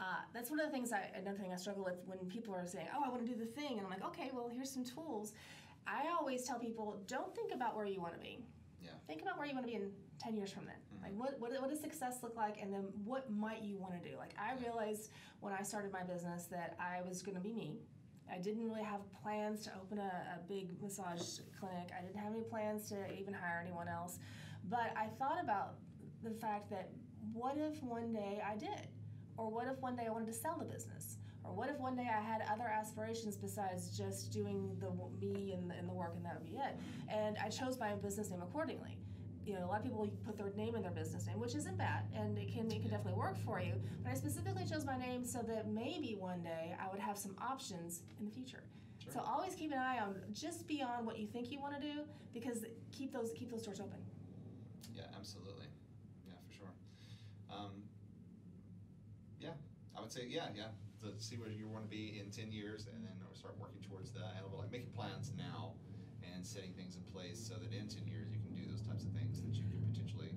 Uh, 0.00 0.04
that's 0.32 0.50
one 0.50 0.58
of 0.58 0.66
the 0.66 0.72
things 0.72 0.92
I 0.92 1.10
another 1.14 1.38
thing 1.38 1.52
I 1.52 1.56
struggle 1.56 1.84
with 1.84 2.00
when 2.06 2.18
people 2.28 2.54
are 2.54 2.66
saying, 2.66 2.88
"Oh, 2.94 3.02
I 3.04 3.08
want 3.08 3.24
to 3.24 3.28
do 3.32 3.38
the 3.38 3.46
thing," 3.46 3.72
and 3.78 3.82
I'm 3.82 3.90
like, 3.90 4.04
"Okay, 4.04 4.30
well, 4.32 4.48
here's 4.48 4.70
some 4.70 4.84
tools." 4.84 5.32
I 5.86 6.08
always 6.08 6.44
tell 6.44 6.58
people, 6.58 7.00
don't 7.06 7.34
think 7.34 7.52
about 7.52 7.74
where 7.76 7.86
you 7.86 8.00
want 8.00 8.14
to 8.14 8.20
be. 8.20 8.44
Think 9.10 9.22
about 9.22 9.38
where 9.38 9.46
you 9.48 9.54
want 9.54 9.66
to 9.66 9.72
be 9.72 9.76
in 9.76 9.90
ten 10.20 10.36
years 10.36 10.52
from 10.52 10.66
then. 10.66 10.76
Like, 11.02 11.10
mm-hmm. 11.10 11.18
what, 11.18 11.40
what 11.40 11.60
what 11.60 11.68
does 11.68 11.80
success 11.80 12.18
look 12.22 12.36
like, 12.36 12.62
and 12.62 12.72
then 12.72 12.84
what 13.04 13.28
might 13.28 13.60
you 13.60 13.76
want 13.76 14.00
to 14.00 14.08
do? 14.08 14.16
Like, 14.16 14.34
I 14.38 14.54
realized 14.62 15.10
when 15.40 15.52
I 15.52 15.62
started 15.64 15.90
my 15.90 16.04
business 16.04 16.44
that 16.44 16.76
I 16.78 17.02
was 17.08 17.20
going 17.20 17.34
to 17.34 17.40
be 17.40 17.52
me. 17.52 17.80
I 18.32 18.38
didn't 18.38 18.62
really 18.62 18.84
have 18.84 19.00
plans 19.20 19.64
to 19.64 19.72
open 19.82 19.98
a, 19.98 20.12
a 20.36 20.38
big 20.46 20.80
massage 20.80 21.40
clinic. 21.58 21.90
I 21.98 22.02
didn't 22.02 22.20
have 22.20 22.32
any 22.32 22.44
plans 22.44 22.88
to 22.90 23.12
even 23.20 23.34
hire 23.34 23.60
anyone 23.60 23.88
else. 23.88 24.20
But 24.68 24.92
I 24.96 25.06
thought 25.18 25.42
about 25.42 25.74
the 26.22 26.30
fact 26.30 26.70
that 26.70 26.90
what 27.32 27.56
if 27.58 27.82
one 27.82 28.12
day 28.12 28.40
I 28.48 28.54
did? 28.56 28.86
Or 29.36 29.50
what 29.50 29.66
if 29.66 29.80
one 29.80 29.96
day 29.96 30.04
I 30.06 30.10
wanted 30.10 30.28
to 30.28 30.38
sell 30.44 30.56
the 30.56 30.66
business? 30.66 31.16
Or 31.44 31.52
what 31.54 31.68
if 31.70 31.78
one 31.78 31.96
day 31.96 32.08
I 32.08 32.20
had 32.20 32.42
other 32.52 32.66
aspirations 32.66 33.36
besides 33.36 33.96
just 33.96 34.30
doing 34.32 34.76
the 34.78 34.90
me 35.24 35.52
and 35.52 35.70
the, 35.70 35.74
and 35.74 35.88
the 35.88 35.92
work 35.92 36.12
and 36.16 36.24
that 36.24 36.34
would 36.34 36.48
be 36.48 36.58
it? 36.58 36.76
And 37.08 37.36
I 37.38 37.48
chose 37.48 37.78
my 37.78 37.94
business 37.94 38.30
name 38.30 38.42
accordingly. 38.42 38.98
You 39.44 39.54
know, 39.54 39.64
a 39.64 39.68
lot 39.68 39.78
of 39.78 39.84
people 39.84 40.06
put 40.24 40.36
their 40.36 40.52
name 40.54 40.74
in 40.76 40.82
their 40.82 40.90
business 40.90 41.26
name, 41.26 41.40
which 41.40 41.54
isn't 41.54 41.78
bad, 41.78 42.04
and 42.14 42.36
it 42.38 42.52
can 42.52 42.70
it 42.70 42.82
can 42.82 42.90
definitely 42.90 43.14
work 43.18 43.38
for 43.44 43.58
you. 43.60 43.72
But 44.02 44.12
I 44.12 44.14
specifically 44.14 44.64
chose 44.66 44.84
my 44.84 44.98
name 44.98 45.24
so 45.24 45.40
that 45.42 45.66
maybe 45.66 46.14
one 46.18 46.42
day 46.42 46.76
I 46.78 46.90
would 46.90 47.00
have 47.00 47.16
some 47.16 47.34
options 47.40 48.02
in 48.18 48.26
the 48.26 48.30
future. 48.30 48.62
Sure. 49.02 49.12
So 49.14 49.20
always 49.20 49.54
keep 49.54 49.72
an 49.72 49.78
eye 49.78 49.98
on 49.98 50.14
just 50.32 50.68
beyond 50.68 51.06
what 51.06 51.18
you 51.18 51.26
think 51.26 51.50
you 51.50 51.58
want 51.58 51.74
to 51.74 51.80
do, 51.80 52.02
because 52.34 52.64
keep 52.92 53.12
those 53.12 53.32
keep 53.34 53.50
those 53.50 53.62
doors 53.62 53.80
open. 53.80 53.98
Yeah, 54.94 55.04
absolutely. 55.18 55.66
Yeah, 56.26 56.34
for 56.46 56.52
sure. 56.52 56.72
Um, 57.50 57.82
yeah, 59.40 59.54
I 59.96 60.02
would 60.02 60.12
say 60.12 60.26
yeah, 60.28 60.48
yeah. 60.54 60.68
To 61.00 61.08
see 61.16 61.36
where 61.36 61.48
you 61.48 61.66
want 61.66 61.84
to 61.84 61.90
be 61.90 62.20
in 62.20 62.30
ten 62.30 62.52
years, 62.52 62.86
and 62.92 63.02
then 63.02 63.12
start 63.32 63.54
working 63.58 63.80
towards 63.80 64.12
that. 64.12 64.36
And 64.36 64.44
like 64.52 64.70
making 64.70 64.90
plans 64.92 65.32
now, 65.36 65.72
and 66.20 66.44
setting 66.44 66.72
things 66.74 66.96
in 66.96 67.02
place 67.10 67.38
so 67.40 67.54
that 67.54 67.72
in 67.72 67.88
ten 67.88 68.06
years 68.06 68.28
you 68.30 68.38
can 68.44 68.52
do 68.52 68.68
those 68.70 68.82
types 68.82 69.04
of 69.04 69.12
things 69.12 69.40
that 69.40 69.54
you 69.54 69.64
can 69.64 69.80
potentially 69.90 70.34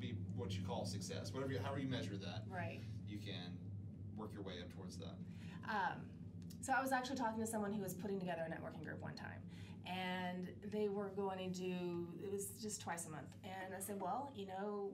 be 0.00 0.16
what 0.34 0.50
you 0.56 0.62
call 0.66 0.84
success. 0.84 1.32
Whatever, 1.32 1.52
you, 1.52 1.60
however 1.60 1.78
you 1.78 1.88
measure 1.88 2.16
that, 2.16 2.44
Right. 2.50 2.80
you 3.06 3.18
can 3.18 3.56
work 4.16 4.32
your 4.32 4.42
way 4.42 4.54
up 4.60 4.74
towards 4.74 4.96
that. 4.98 5.14
Um, 5.68 6.02
so 6.60 6.72
I 6.72 6.82
was 6.82 6.90
actually 6.90 7.16
talking 7.16 7.38
to 7.38 7.46
someone 7.46 7.72
who 7.72 7.82
was 7.82 7.94
putting 7.94 8.18
together 8.18 8.42
a 8.46 8.50
networking 8.50 8.82
group 8.84 9.00
one 9.00 9.14
time, 9.14 9.38
and 9.86 10.48
they 10.72 10.88
were 10.88 11.10
going 11.10 11.38
to 11.38 11.60
do 11.60 12.08
it 12.20 12.32
was 12.32 12.48
just 12.60 12.80
twice 12.80 13.06
a 13.06 13.10
month. 13.10 13.30
And 13.44 13.72
I 13.72 13.78
said, 13.78 14.00
well, 14.00 14.32
you 14.34 14.46
know, 14.46 14.90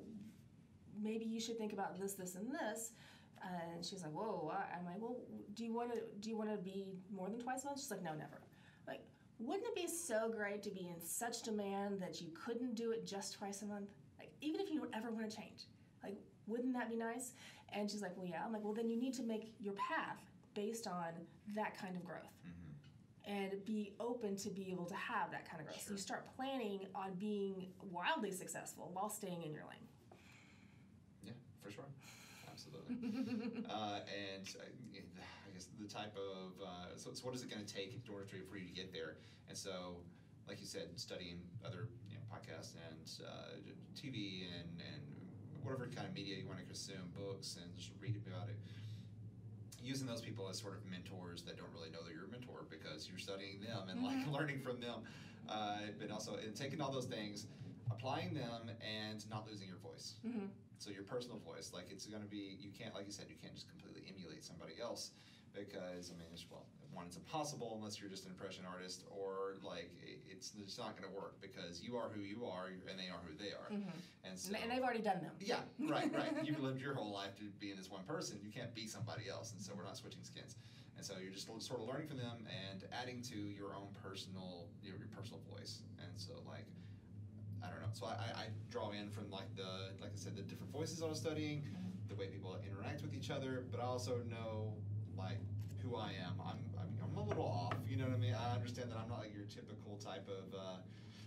maybe 1.01 1.25
you 1.25 1.41
should 1.41 1.57
think 1.57 1.73
about 1.73 1.99
this, 1.99 2.13
this, 2.13 2.35
and 2.35 2.53
this. 2.53 2.93
And 3.43 3.85
she 3.85 3.95
was 3.95 4.03
like, 4.03 4.13
whoa. 4.13 4.53
I'm 4.77 4.85
like, 4.85 5.01
well, 5.01 5.17
do 5.55 5.65
you 5.65 5.75
want 5.75 5.93
to 5.93 6.01
do 6.21 6.31
you 6.31 6.37
want 6.37 6.51
to 6.51 6.57
be 6.57 6.87
more 7.15 7.29
than 7.29 7.39
twice 7.39 7.63
a 7.63 7.67
month? 7.67 7.81
She's 7.81 7.91
like, 7.91 8.03
no, 8.03 8.13
never. 8.13 8.41
Like, 8.87 9.01
wouldn't 9.39 9.67
it 9.67 9.75
be 9.75 9.87
so 9.87 10.33
great 10.35 10.63
to 10.65 10.71
be 10.71 10.89
in 10.89 11.01
such 11.01 11.43
demand 11.43 12.01
that 12.01 12.21
you 12.21 12.29
couldn't 12.45 12.75
do 12.75 12.93
it 12.93 13.07
just 13.07 13.35
twice 13.35 13.63
a 13.63 13.67
month? 13.67 13.91
Like, 14.19 14.31
even 14.41 14.61
if 14.61 14.71
you 14.71 14.81
don't 14.81 14.95
ever 14.95 15.11
want 15.11 15.31
to 15.31 15.37
change, 15.37 15.65
like, 16.03 16.17
wouldn't 16.47 16.75
that 16.75 16.89
be 16.89 16.97
nice? 16.97 17.33
And 17.73 17.91
she's 17.91 18.03
like, 18.03 18.17
well, 18.17 18.27
yeah. 18.27 18.43
I'm 18.45 18.53
like, 18.53 18.65
well, 18.65 18.75
then 18.75 18.89
you 18.89 18.99
need 18.99 19.15
to 19.15 19.23
make 19.23 19.53
your 19.61 19.75
path 19.75 20.21
based 20.55 20.87
on 20.87 21.09
that 21.55 21.79
kind 21.79 21.97
of 21.97 22.05
growth 22.05 22.23
mm-hmm. 22.47 23.33
and 23.33 23.65
be 23.65 23.95
open 24.01 24.37
to 24.37 24.51
be 24.51 24.71
able 24.71 24.87
to 24.87 24.95
have 24.95 25.31
that 25.31 25.49
kind 25.49 25.61
of 25.61 25.67
growth. 25.67 25.83
So 25.87 25.93
you 25.93 25.99
start 25.99 26.27
planning 26.37 26.87
on 26.95 27.13
being 27.19 27.69
wildly 27.91 28.33
successful 28.33 28.91
while 28.95 29.11
staying 29.11 29.43
in 29.43 29.53
your 29.53 29.65
lane. 29.65 29.87
Yeah, 31.23 31.33
for 31.63 31.71
sure. 31.71 31.85
Absolutely. 32.57 32.97
uh, 33.69 34.01
and 34.09 34.49
uh, 34.49 35.21
I 35.21 35.51
guess 35.53 35.69
the 35.79 35.85
type 35.89 36.17
of 36.17 36.57
uh, 36.65 36.97
so, 36.97 37.13
so 37.13 37.21
what 37.27 37.35
is 37.35 37.43
it 37.43 37.51
going 37.53 37.61
to 37.65 37.69
take 37.69 37.93
in 37.93 38.01
order 38.09 38.25
for 38.49 38.57
you 38.57 38.65
to 38.65 38.73
get 38.73 38.93
there? 38.97 39.17
And 39.49 39.57
so, 39.57 40.01
like 40.49 40.59
you 40.61 40.67
said, 40.67 40.89
studying 40.97 41.37
other 41.65 41.89
you 42.09 42.17
know, 42.17 42.25
podcasts 42.33 42.73
and 42.81 43.05
uh, 43.29 43.61
TV 43.93 44.49
and 44.57 44.81
and 44.81 45.03
whatever 45.63 45.85
kind 45.95 46.07
of 46.09 46.15
media 46.15 46.37
you 46.41 46.47
want 46.47 46.59
to 46.59 46.65
consume, 46.65 47.13
books 47.13 47.59
and 47.61 47.69
just 47.77 47.91
read 48.01 48.17
about 48.27 48.49
it. 48.49 48.57
using 49.85 50.07
those 50.07 50.23
people 50.23 50.49
as 50.49 50.59
sort 50.59 50.75
of 50.75 50.81
mentors 50.89 51.43
that 51.43 51.59
don't 51.59 51.71
really 51.77 51.91
know 51.91 52.03
that 52.03 52.13
you're 52.15 52.25
a 52.25 52.33
mentor 52.33 52.65
because 52.71 53.07
you're 53.09 53.19
studying 53.21 53.61
them 53.61 53.89
and 53.93 54.01
like 54.03 54.17
learning 54.33 54.61
from 54.65 54.81
them. 54.81 55.05
Uh, 55.49 55.93
but 56.01 56.11
also 56.11 56.37
in 56.41 56.55
taking 56.55 56.81
all 56.81 56.91
those 56.91 57.05
things, 57.07 57.47
applying 57.91 58.33
them 58.33 58.71
and 58.81 59.29
not 59.29 59.47
losing 59.47 59.69
your 59.69 59.77
voice. 59.79 60.15
Mhm. 60.27 60.49
So 60.79 60.91
your 60.91 61.05
personal 61.05 61.39
voice, 61.39 61.71
like 61.73 61.87
it's 61.91 62.07
going 62.07 62.23
to 62.23 62.29
be, 62.29 62.57
you 62.61 62.71
can't, 62.77 62.95
like 62.95 63.07
you 63.07 63.13
said, 63.13 63.27
you 63.29 63.37
can't 63.41 63.55
just 63.55 63.69
completely 63.69 64.05
emulate 64.13 64.45
somebody 64.45 64.75
else 64.81 65.11
because 65.55 66.13
I 66.13 66.19
mean, 66.21 66.29
it's 66.33 66.45
well, 66.51 66.67
one, 66.93 67.07
it's 67.07 67.17
impossible 67.17 67.73
unless 67.77 67.99
you're 68.01 68.11
just 68.11 68.25
an 68.25 68.31
impression 68.33 68.65
artist, 68.69 69.05
or 69.11 69.57
like 69.65 69.91
it's 70.29 70.53
it's 70.61 70.77
not 70.79 70.97
going 71.01 71.09
to 71.09 71.15
work 71.17 71.41
because 71.41 71.81
you 71.83 71.97
are 71.97 72.09
who 72.13 72.21
you 72.21 72.45
are 72.45 72.69
and 72.69 72.97
they 73.01 73.09
are 73.09 73.21
who 73.25 73.33
they 73.37 73.53
are, 73.53 73.73
Mhm. 73.73 73.89
and 74.25 74.39
so. 74.39 74.53
And- 74.53 74.63
And 74.65 74.71
they've 74.73 74.83
already 74.85 75.03
done 75.03 75.21
them. 75.21 75.33
Yeah, 75.41 75.61
right, 75.81 76.13
right. 76.13 76.33
You've 76.47 76.61
lived 76.61 76.81
your 76.81 76.95
whole 76.95 77.13
life 77.13 77.37
to 77.41 77.45
being 77.61 77.77
this 77.77 77.91
one 77.91 78.05
person. 78.05 78.39
You 78.45 78.51
can't 78.53 78.75
be 78.75 78.87
somebody 78.87 79.29
else, 79.29 79.53
and 79.53 79.61
so 79.61 79.73
we're 79.75 79.85
not 79.85 79.97
switching 79.97 80.25
skins. 80.25 80.57
And 80.97 81.05
so 81.05 81.15
you're 81.21 81.33
just 81.33 81.47
sort 81.47 81.81
of 81.81 81.87
learning 81.89 82.09
from 82.09 82.17
them 82.19 82.47
and 82.49 82.85
adding 82.93 83.21
to 83.33 83.37
your 83.37 83.77
own 83.77 83.89
personal, 84.03 84.69
your, 84.83 84.97
your 84.97 85.09
personal 85.09 85.41
voice. 85.53 85.83
And 86.01 86.13
so 86.17 86.33
like, 86.49 86.65
I 87.67 87.71
don't 87.71 87.81
know. 87.81 87.93
So 87.93 88.07
I, 88.07 88.15
I, 88.15 88.41
I 88.43 88.47
draw 88.71 88.91
in 88.91 89.11
from 89.11 89.31
like 89.31 89.55
the, 89.57 89.91
like 90.01 90.13
I 90.15 90.19
said, 90.19 90.37
the 90.37 90.43
different 90.43 90.73
voices 90.73 91.03
I 91.03 91.07
was 91.07 91.19
studying, 91.19 91.67
the 92.09 92.15
way 92.15 92.27
people 92.27 92.57
interact 92.63 93.03
with 93.03 93.15
each 93.15 93.31
other, 93.31 93.65
but 93.71 93.81
I 93.81 93.85
also 93.85 94.21
know 94.31 94.75
like 95.19 95.41
who 95.83 95.97
I 95.97 96.15
am. 96.23 96.41
I'm, 96.41 96.63
I'm, 96.79 96.91
I'm 97.03 97.17
a 97.19 97.25
little 97.29 97.45
off. 97.45 97.75
You 97.89 97.97
know 97.97 98.05
what 98.05 98.15
I 98.15 98.19
mean? 98.19 98.35
I 98.35 98.55
understand 98.55 98.91
that 98.91 98.99
I'm 98.99 99.09
not 99.09 99.19
like 99.19 99.35
your 99.35 99.47
typical 99.47 99.97
type 99.99 100.29
of. 100.29 100.55
Uh, 100.55 100.79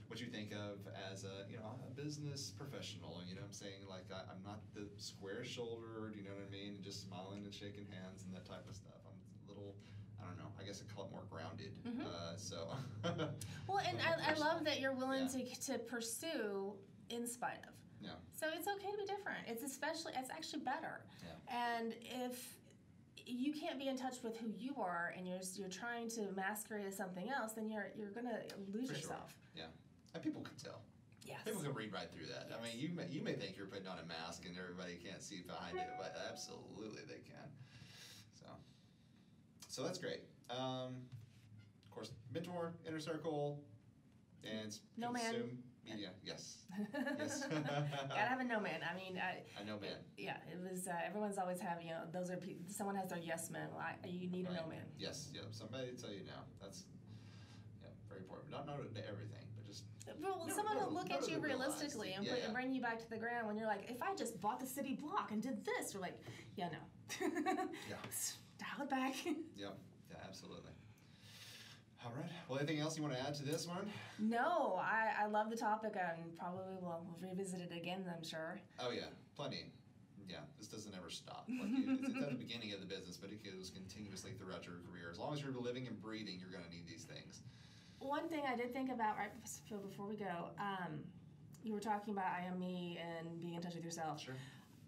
what 0.10 0.20
you 0.20 0.26
think 0.26 0.50
of 0.52 0.82
as 1.14 1.24
a 1.24 1.46
you 1.46 1.58
know 1.58 1.70
a 1.86 1.94
business 1.94 2.50
professional. 2.58 3.22
You 3.30 3.38
know 3.38 3.46
what 3.46 3.54
I'm 3.54 3.62
saying? 3.62 3.86
Like 3.86 4.10
I, 4.10 4.26
I'm 4.26 4.42
not 4.42 4.66
the 4.74 4.90
square 4.98 5.46
shouldered. 5.46 6.18
You 6.18 6.26
know 6.26 6.34
what 6.34 6.50
I 6.50 6.52
mean? 6.52 6.82
Just 6.82 7.06
smiling 7.06 7.46
and 7.46 7.54
shaking 7.54 7.86
hands 7.94 8.26
and 8.26 8.34
that 8.34 8.50
type 8.50 8.66
of 8.68 8.76
stuff. 8.76 8.98
I'm 9.06 9.14
a 9.46 9.54
little. 9.54 9.78
I 10.22 10.26
don't 10.28 10.38
know. 10.38 10.52
I 10.60 10.64
guess 10.64 10.82
I 10.88 10.94
call 10.94 11.06
it 11.06 11.12
more 11.12 11.24
grounded. 11.30 11.78
Mhm. 11.86 12.06
Uh, 12.06 12.36
so. 12.38 12.70
Well, 13.68 13.80
and 13.88 13.98
I, 14.02 14.32
I 14.32 14.34
love 14.36 14.64
that 14.66 14.80
you're 14.80 14.94
willing 14.96 15.28
Yeah. 15.34 15.54
to, 15.56 15.74
to 15.74 15.80
pursue 15.80 16.74
in 17.10 17.28
spite 17.28 17.60
of. 17.68 17.74
Yeah. 18.02 18.12
So 18.40 18.48
it's 18.56 18.68
okay 18.68 18.92
to 18.92 18.98
be 18.98 19.06
different. 19.06 19.40
It's 19.48 19.64
especially, 19.64 20.14
it's 20.18 20.30
actually 20.32 20.62
better. 20.64 21.02
Yeah. 21.24 21.76
And 21.78 21.94
if 22.28 22.56
you 23.26 23.54
can't 23.54 23.78
be 23.78 23.88
in 23.88 23.98
touch 23.98 24.24
with 24.24 24.38
who 24.38 24.48
you 24.58 24.74
are 24.78 25.14
and 25.16 25.28
you're, 25.28 25.42
you're 25.56 25.70
trying 25.70 26.10
to 26.12 26.32
masquerade 26.36 26.86
as 26.88 26.96
something 26.98 27.30
else, 27.30 27.54
then 27.54 27.70
you're, 27.70 27.92
you're 27.96 28.10
going 28.12 28.26
to 28.26 28.40
lose 28.74 28.88
For 28.90 28.96
sure. 28.96 29.02
yourself. 29.02 29.36
And 30.16 30.24
people 30.24 30.42
can 30.42 30.56
tell. 30.58 30.82
Yes. 31.24 31.38
People 31.46 31.62
can 31.62 31.76
read 31.76 31.94
right 31.94 32.10
through 32.12 32.26
that. 32.34 32.50
I 32.50 32.58
mean, 32.66 32.74
you 32.82 32.90
may, 32.90 33.06
you 33.14 33.22
may 33.22 33.34
think 33.34 33.56
you're 33.56 33.68
putting 33.70 33.86
on 33.88 34.00
a 34.00 34.08
mask 34.10 34.46
and 34.50 34.58
everybody 34.58 34.96
can't 34.98 35.22
see 35.22 35.42
behind 35.46 35.78
it, 35.78 35.86
but 36.02 36.18
absolutely 36.32 37.04
they 37.06 37.22
can. 37.22 37.46
So, 38.34 38.48
so 39.80 39.86
that's 39.86 39.98
great. 39.98 40.20
Um, 40.50 41.08
of 41.86 41.92
course, 41.92 42.12
mentor, 42.34 42.74
inner 42.86 43.00
circle, 43.00 43.62
and 44.44 44.78
No 44.98 45.12
man. 45.12 45.58
media. 45.86 46.10
Yes, 46.24 46.58
Yes. 47.18 47.44
Gotta 47.50 48.20
have 48.20 48.42
a 48.42 48.44
no 48.44 48.60
man. 48.60 48.82
I 48.84 48.94
mean, 48.94 49.18
I, 49.18 49.42
no 49.66 49.76
know, 49.76 49.80
man. 49.80 49.96
yeah, 50.18 50.36
it 50.52 50.60
was, 50.60 50.88
uh, 50.88 50.92
everyone's 51.06 51.38
always 51.38 51.62
having. 51.62 51.88
you 51.88 51.94
know, 51.94 52.02
those 52.12 52.30
are, 52.30 52.36
pe- 52.38 52.58
someone 52.68 52.96
has 52.96 53.10
their 53.10 53.20
yes 53.20 53.50
man. 53.50 53.70
Well, 53.74 53.82
I, 53.82 53.96
you 54.08 54.30
need 54.30 54.48
a 54.48 54.54
no 54.54 54.68
man. 54.68 54.84
Yes, 54.98 55.30
yeah. 55.34 55.42
Somebody 55.52 55.92
tell 56.00 56.12
you 56.12 56.26
now. 56.28 56.44
That's 56.62 56.84
yeah, 57.82 57.88
very 58.10 58.20
important. 58.22 58.52
Not 58.52 58.68
not 58.68 58.78
to 58.78 59.08
everything, 59.08 59.46
but 59.56 59.66
just 59.66 59.84
Well, 60.22 60.46
No, 60.46 60.54
someone 60.54 60.78
no, 60.78 60.88
will 60.88 60.94
look 60.94 61.10
no, 61.10 61.16
at 61.18 61.28
you 61.30 61.40
realistically 61.40 62.14
and, 62.14 62.26
Yeah, 62.26 62.32
put, 62.34 62.40
yeah. 62.40 62.46
and 62.46 62.54
bring 62.54 62.74
you 62.74 62.82
back 62.82 63.00
to 63.00 63.10
the 63.10 63.18
ground 63.18 63.48
when 63.48 63.56
you're 63.58 63.66
like, 63.68 63.90
if 63.90 64.02
I 64.02 64.14
just 64.16 64.40
bought 64.42 64.60
the 64.60 64.68
city 64.68 64.94
block 64.94 65.32
and 65.32 65.42
did 65.42 65.66
this, 65.66 65.96
we're 65.96 66.02
like, 66.02 66.20
yeah, 66.56 66.68
no. 66.70 67.28
Yeah. 67.90 67.96
It 68.90 68.96
back. 68.96 69.14
yeah, 69.56 69.68
yeah, 70.10 70.18
absolutely. 70.28 70.72
All 72.04 72.12
right. 72.16 72.30
Well, 72.48 72.58
anything 72.58 72.80
else 72.80 72.98
you 72.98 73.04
want 73.04 73.16
to 73.16 73.22
add 73.22 73.36
to 73.36 73.44
this 73.44 73.68
one? 73.68 73.90
no, 74.18 74.80
I, 74.82 75.24
I 75.24 75.28
love 75.28 75.50
the 75.50 75.58
topic 75.58 75.94
and 75.96 76.38
probably 76.38 76.64
will 76.82 77.06
we'll 77.06 77.30
revisit 77.30 77.60
it 77.62 77.76
again, 77.76 78.06
I'm 78.16 78.24
sure. 78.24 78.60
Oh 78.80 78.92
yeah, 78.92 79.12
plenty. 79.36 79.66
Yeah, 80.28 80.38
this 80.60 80.68
doesn't 80.68 80.94
ever 80.96 81.10
stop. 81.10 81.48
Like 81.50 81.70
it's 81.74 82.16
at 82.22 82.30
the 82.30 82.36
beginning 82.46 82.74
of 82.74 82.80
the 82.80 82.86
business, 82.86 83.18
but 83.18 83.32
it 83.32 83.44
goes 83.44 83.72
continuously 83.72 84.32
throughout 84.38 84.66
your 84.66 84.76
career. 84.90 85.10
As 85.12 85.18
long 85.18 85.34
as 85.34 85.42
you're 85.42 85.52
living 85.52 85.88
and 85.88 86.00
breathing, 86.02 86.38
you're 86.40 86.52
going 86.52 86.64
to 86.64 86.70
need 86.70 86.88
these 86.88 87.04
things. 87.04 87.42
One 88.00 88.30
thing 88.30 88.44
I 88.48 88.56
did 88.56 88.72
think 88.72 88.92
about 88.92 89.18
right 89.18 89.32
bef- 89.44 89.82
before 89.90 90.06
we 90.06 90.16
go, 90.16 90.50
um, 90.60 91.00
you 91.64 91.74
were 91.74 91.80
talking 91.80 92.14
about 92.14 92.28
I 92.28 92.46
am 92.46 92.60
me 92.60 93.00
and 93.02 93.42
being 93.42 93.56
in 93.56 93.62
touch 93.62 93.76
with 93.76 93.84
yourself. 93.84 94.22
Sure. 94.22 94.36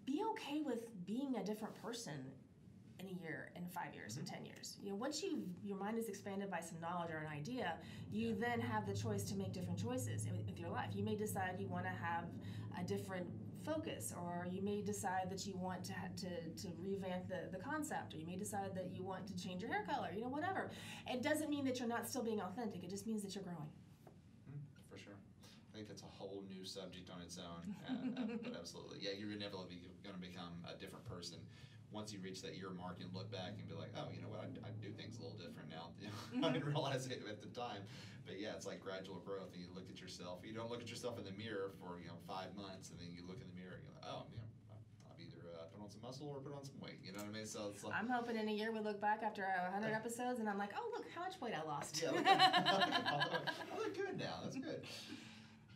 Be 0.06 0.22
okay 0.30 0.62
with 0.64 0.86
being 1.06 1.36
a 1.36 1.44
different 1.44 1.74
person 1.82 2.14
in 3.00 3.06
a 3.06 3.22
year, 3.22 3.50
in 3.56 3.64
five 3.66 3.94
years, 3.94 4.16
in 4.16 4.24
Mm-hmm. 4.24 4.34
ten 4.34 4.44
years. 4.44 4.76
You 4.82 4.90
know, 4.90 4.96
once 4.96 5.22
you 5.22 5.42
your 5.64 5.78
mind 5.78 5.98
is 5.98 6.08
expanded 6.08 6.50
by 6.50 6.60
some 6.60 6.80
knowledge 6.80 7.10
or 7.10 7.18
an 7.18 7.32
idea, 7.32 7.74
you 8.10 8.34
then 8.34 8.60
have 8.60 8.86
the 8.86 8.94
choice 8.94 9.22
to 9.24 9.34
make 9.36 9.52
different 9.52 9.78
choices 9.78 10.26
with 10.46 10.58
your 10.58 10.70
life. 10.70 10.90
You 10.94 11.02
may 11.04 11.16
decide 11.16 11.56
you 11.58 11.68
want 11.68 11.84
to 11.84 11.90
have 12.08 12.24
a 12.78 12.84
different 12.84 13.26
focus, 13.64 14.12
or 14.20 14.46
you 14.50 14.60
may 14.60 14.80
decide 14.82 15.30
that 15.30 15.46
you 15.46 15.56
want 15.56 15.84
to 15.84 15.94
to, 16.22 16.30
to 16.62 16.68
revamp 16.78 17.28
the, 17.28 17.48
the 17.56 17.62
concept, 17.62 18.14
or 18.14 18.18
you 18.18 18.26
may 18.26 18.36
decide 18.36 18.74
that 18.74 18.90
you 18.94 19.02
want 19.04 19.26
to 19.28 19.36
change 19.36 19.62
your 19.62 19.70
hair 19.70 19.84
color. 19.88 20.08
You 20.14 20.22
know, 20.22 20.28
whatever. 20.28 20.70
It 21.06 21.22
doesn't 21.22 21.48
mean 21.50 21.64
that 21.66 21.78
you're 21.78 21.88
not 21.88 22.08
still 22.08 22.22
being 22.22 22.40
authentic. 22.40 22.82
It 22.84 22.90
just 22.90 23.06
means 23.06 23.22
that 23.22 23.34
you're 23.34 23.44
growing. 23.44 23.70
Mm, 24.50 24.58
for 24.90 24.98
sure. 24.98 25.14
I 25.72 25.76
think 25.76 25.88
that's 25.88 26.02
a 26.02 26.06
whole 26.18 26.42
new 26.48 26.64
subject 26.64 27.08
on 27.10 27.22
its 27.22 27.38
own. 27.38 27.62
Uh, 27.88 28.20
uh, 28.20 28.24
but 28.42 28.54
absolutely, 28.58 28.98
yeah, 29.00 29.10
you're 29.18 29.32
inevitably 29.32 29.78
going 30.04 30.14
to 30.14 30.20
become 30.20 30.52
a 30.68 30.78
different 30.78 31.04
person 31.08 31.38
once 31.92 32.12
you 32.12 32.18
reach 32.20 32.40
that 32.42 32.56
year 32.56 32.70
mark 32.70 32.98
and 33.00 33.12
look 33.12 33.30
back 33.30 33.52
and 33.56 33.68
be 33.68 33.76
like, 33.76 33.92
oh, 33.96 34.08
you 34.12 34.20
know 34.20 34.28
what, 34.28 34.40
I, 34.40 34.48
I 34.66 34.70
do 34.80 34.90
things 34.96 35.16
a 35.16 35.22
little 35.22 35.36
different 35.36 35.68
now. 35.68 35.92
I 36.48 36.50
didn't 36.52 36.66
realize 36.66 37.06
it 37.06 37.22
at 37.28 37.40
the 37.40 37.52
time. 37.52 37.84
But 38.26 38.40
yeah, 38.40 38.54
it's 38.54 38.66
like 38.66 38.80
gradual 38.80 39.18
growth, 39.20 39.50
and 39.52 39.60
you 39.60 39.68
look 39.74 39.90
at 39.90 40.00
yourself. 40.00 40.40
You 40.46 40.54
don't 40.54 40.70
look 40.70 40.80
at 40.80 40.88
yourself 40.88 41.18
in 41.18 41.24
the 41.24 41.34
mirror 41.34 41.74
for 41.78 41.98
you 41.98 42.06
know 42.06 42.18
five 42.26 42.54
months, 42.54 42.90
and 42.90 42.98
then 42.98 43.10
you 43.10 43.26
look 43.26 43.42
in 43.42 43.50
the 43.50 43.58
mirror 43.58 43.74
and 43.74 43.82
you're 43.82 43.98
like, 43.98 44.06
oh, 44.06 44.30
know, 44.30 44.46
I've 45.10 45.18
either 45.18 45.42
uh, 45.58 45.66
put 45.74 45.82
on 45.82 45.90
some 45.90 46.02
muscle 46.02 46.30
or 46.30 46.38
put 46.38 46.54
on 46.54 46.62
some 46.62 46.78
weight. 46.78 47.02
You 47.02 47.10
know 47.12 47.18
what 47.18 47.34
I 47.34 47.34
mean? 47.34 47.46
So 47.46 47.74
it's 47.74 47.82
like. 47.82 47.94
I'm 47.98 48.08
hoping 48.08 48.36
in 48.36 48.48
a 48.48 48.54
year 48.54 48.70
we 48.70 48.78
look 48.78 49.00
back 49.00 49.22
after 49.26 49.42
a 49.42 49.74
100 49.74 49.90
episodes 49.90 50.38
and 50.38 50.48
I'm 50.48 50.58
like, 50.58 50.70
oh, 50.78 50.86
look 50.94 51.06
how 51.14 51.26
much 51.26 51.34
weight 51.42 51.54
I 51.54 51.66
lost. 51.66 51.98
Yeah, 51.98 52.14
look, 52.14 52.26
I 52.30 53.74
look 53.76 53.94
good 53.94 54.18
now. 54.18 54.40
That's 54.42 54.56
good. 54.56 54.82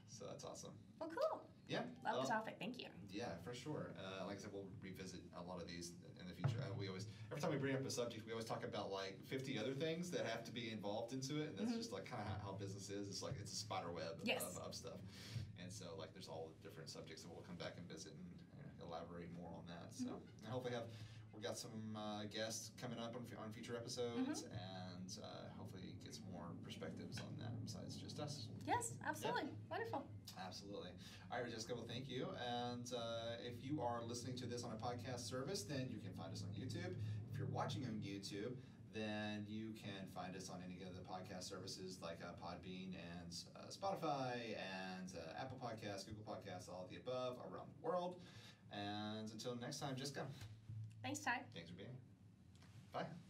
So 0.09 0.25
that's 0.25 0.45
awesome. 0.45 0.71
well, 0.99 1.11
cool. 1.11 1.43
Yeah. 1.69 1.81
Love 2.03 2.15
well, 2.15 2.23
the 2.23 2.29
topic. 2.29 2.57
Thank 2.59 2.79
you. 2.79 2.87
Yeah, 3.17 3.33
for 3.43 3.55
sure. 3.57 3.97
Uh, 3.97 4.27
like 4.29 4.37
I 4.37 4.41
said, 4.45 4.53
we'll 4.53 4.69
revisit 4.85 5.21
a 5.33 5.43
lot 5.49 5.57
of 5.57 5.67
these 5.67 5.93
in 6.21 6.29
the 6.29 6.37
future. 6.37 6.61
Uh, 6.61 6.69
we 6.77 6.89
always, 6.89 7.09
every 7.33 7.41
time 7.41 7.49
we 7.51 7.57
bring 7.57 7.73
up 7.75 7.81
a 7.87 7.91
subject, 7.91 8.27
we 8.29 8.33
always 8.37 8.45
talk 8.45 8.61
about 8.65 8.93
like 8.93 9.17
50 9.25 9.57
other 9.59 9.73
things 9.73 10.11
that 10.13 10.27
have 10.29 10.45
to 10.45 10.53
be 10.53 10.69
involved 10.71 11.13
into 11.17 11.41
it, 11.41 11.49
and 11.49 11.57
that's 11.57 11.73
Mhm. 11.73 11.81
just 11.81 11.93
like 11.97 12.05
kind 12.05 12.21
of 12.21 12.29
how, 12.45 12.53
business 12.61 12.89
is. 12.93 13.09
It's 13.09 13.23
like 13.23 13.37
it's 13.41 13.53
a 13.53 13.57
spider 13.57 13.91
web 13.91 14.21
Yes. 14.25 14.45
of, 14.45 14.69
of 14.69 14.75
stuff, 14.75 15.01
and 15.59 15.73
so 15.73 15.97
like 15.97 16.13
there's 16.13 16.29
all 16.29 16.53
the 16.53 16.69
different 16.69 16.89
subjects, 16.91 17.23
that 17.23 17.29
we'll 17.33 17.45
come 17.45 17.57
back 17.57 17.77
and 17.77 17.89
visit 17.89 18.13
and 18.13 18.29
uh, 18.61 18.85
elaborate 18.85 19.33
more 19.33 19.53
on 19.57 19.65
that. 19.67 19.89
So 19.97 20.05
Mm-hmm. 20.13 20.45
and 20.45 20.53
hopefully 20.53 20.75
have 20.75 20.85
we 21.33 21.41
got 21.43 21.57
some 21.59 21.97
uh, 21.97 22.25
guests 22.33 22.71
coming 22.81 22.99
up 22.99 23.15
on, 23.17 23.25
on 23.41 23.53
future 23.53 23.77
episodes, 23.77 24.45
Mm-hmm. 24.45 24.53
and 24.53 25.09
uh, 25.25 25.27
hopefully 25.57 25.83
get 25.83 25.85
some 25.85 25.86
more 25.86 25.86
perspectives 26.67 27.19
on 27.23 27.31
that 27.39 27.55
besides 27.63 27.95
just 27.97 28.19
us. 28.19 28.49
Yes, 28.67 28.93
absolutely. 29.07 29.45
Wonderful. 29.71 30.03
Absolutely. 30.45 30.91
All 31.31 31.39
right, 31.41 31.51
Jessica, 31.51 31.75
well, 31.75 31.87
thank 31.89 32.09
you. 32.09 32.27
And 32.43 32.87
uh, 32.93 33.39
if 33.41 33.65
you 33.65 33.81
are 33.81 34.03
listening 34.03 34.37
to 34.39 34.47
this 34.47 34.65
on 34.65 34.73
a 34.73 34.77
podcast 34.77 35.21
service, 35.29 35.63
then 35.63 35.87
you 35.91 36.01
can 36.01 36.13
find 36.13 36.33
us 36.33 36.43
on 36.43 36.51
YouTube. 36.51 36.93
If 37.31 37.39
you're 37.39 37.49
watching 37.49 37.85
on 37.85 38.03
YouTube, 38.03 38.55
then 38.93 39.45
you 39.49 39.73
can 39.75 40.09
find 40.15 40.35
us 40.35 40.49
on 40.51 40.59
any 40.65 40.83
of 40.83 40.95
the 40.97 41.03
podcast 41.03 41.45
services 41.45 41.99
like 42.03 42.19
uh, 42.25 42.33
Podbean 42.45 42.95
and 42.97 43.31
uh, 43.55 43.69
Spotify 43.71 44.57
and 44.59 45.13
uh, 45.17 45.41
Apple 45.41 45.59
Podcasts, 45.63 46.07
Google 46.07 46.25
Podcasts, 46.27 46.69
all 46.69 46.85
of 46.85 46.91
the 46.91 46.97
above 46.97 47.37
around 47.53 47.69
the 47.77 47.87
world. 47.87 48.17
And 48.73 49.31
until 49.31 49.55
next 49.57 49.79
time, 49.81 49.95
Jessica, 49.97 50.23
Thanks, 51.03 51.21
Ty. 51.21 51.41
thanks 51.55 51.69
for 51.71 51.77
being 51.77 51.87
here. 51.89 51.97
Bye. 52.93 53.26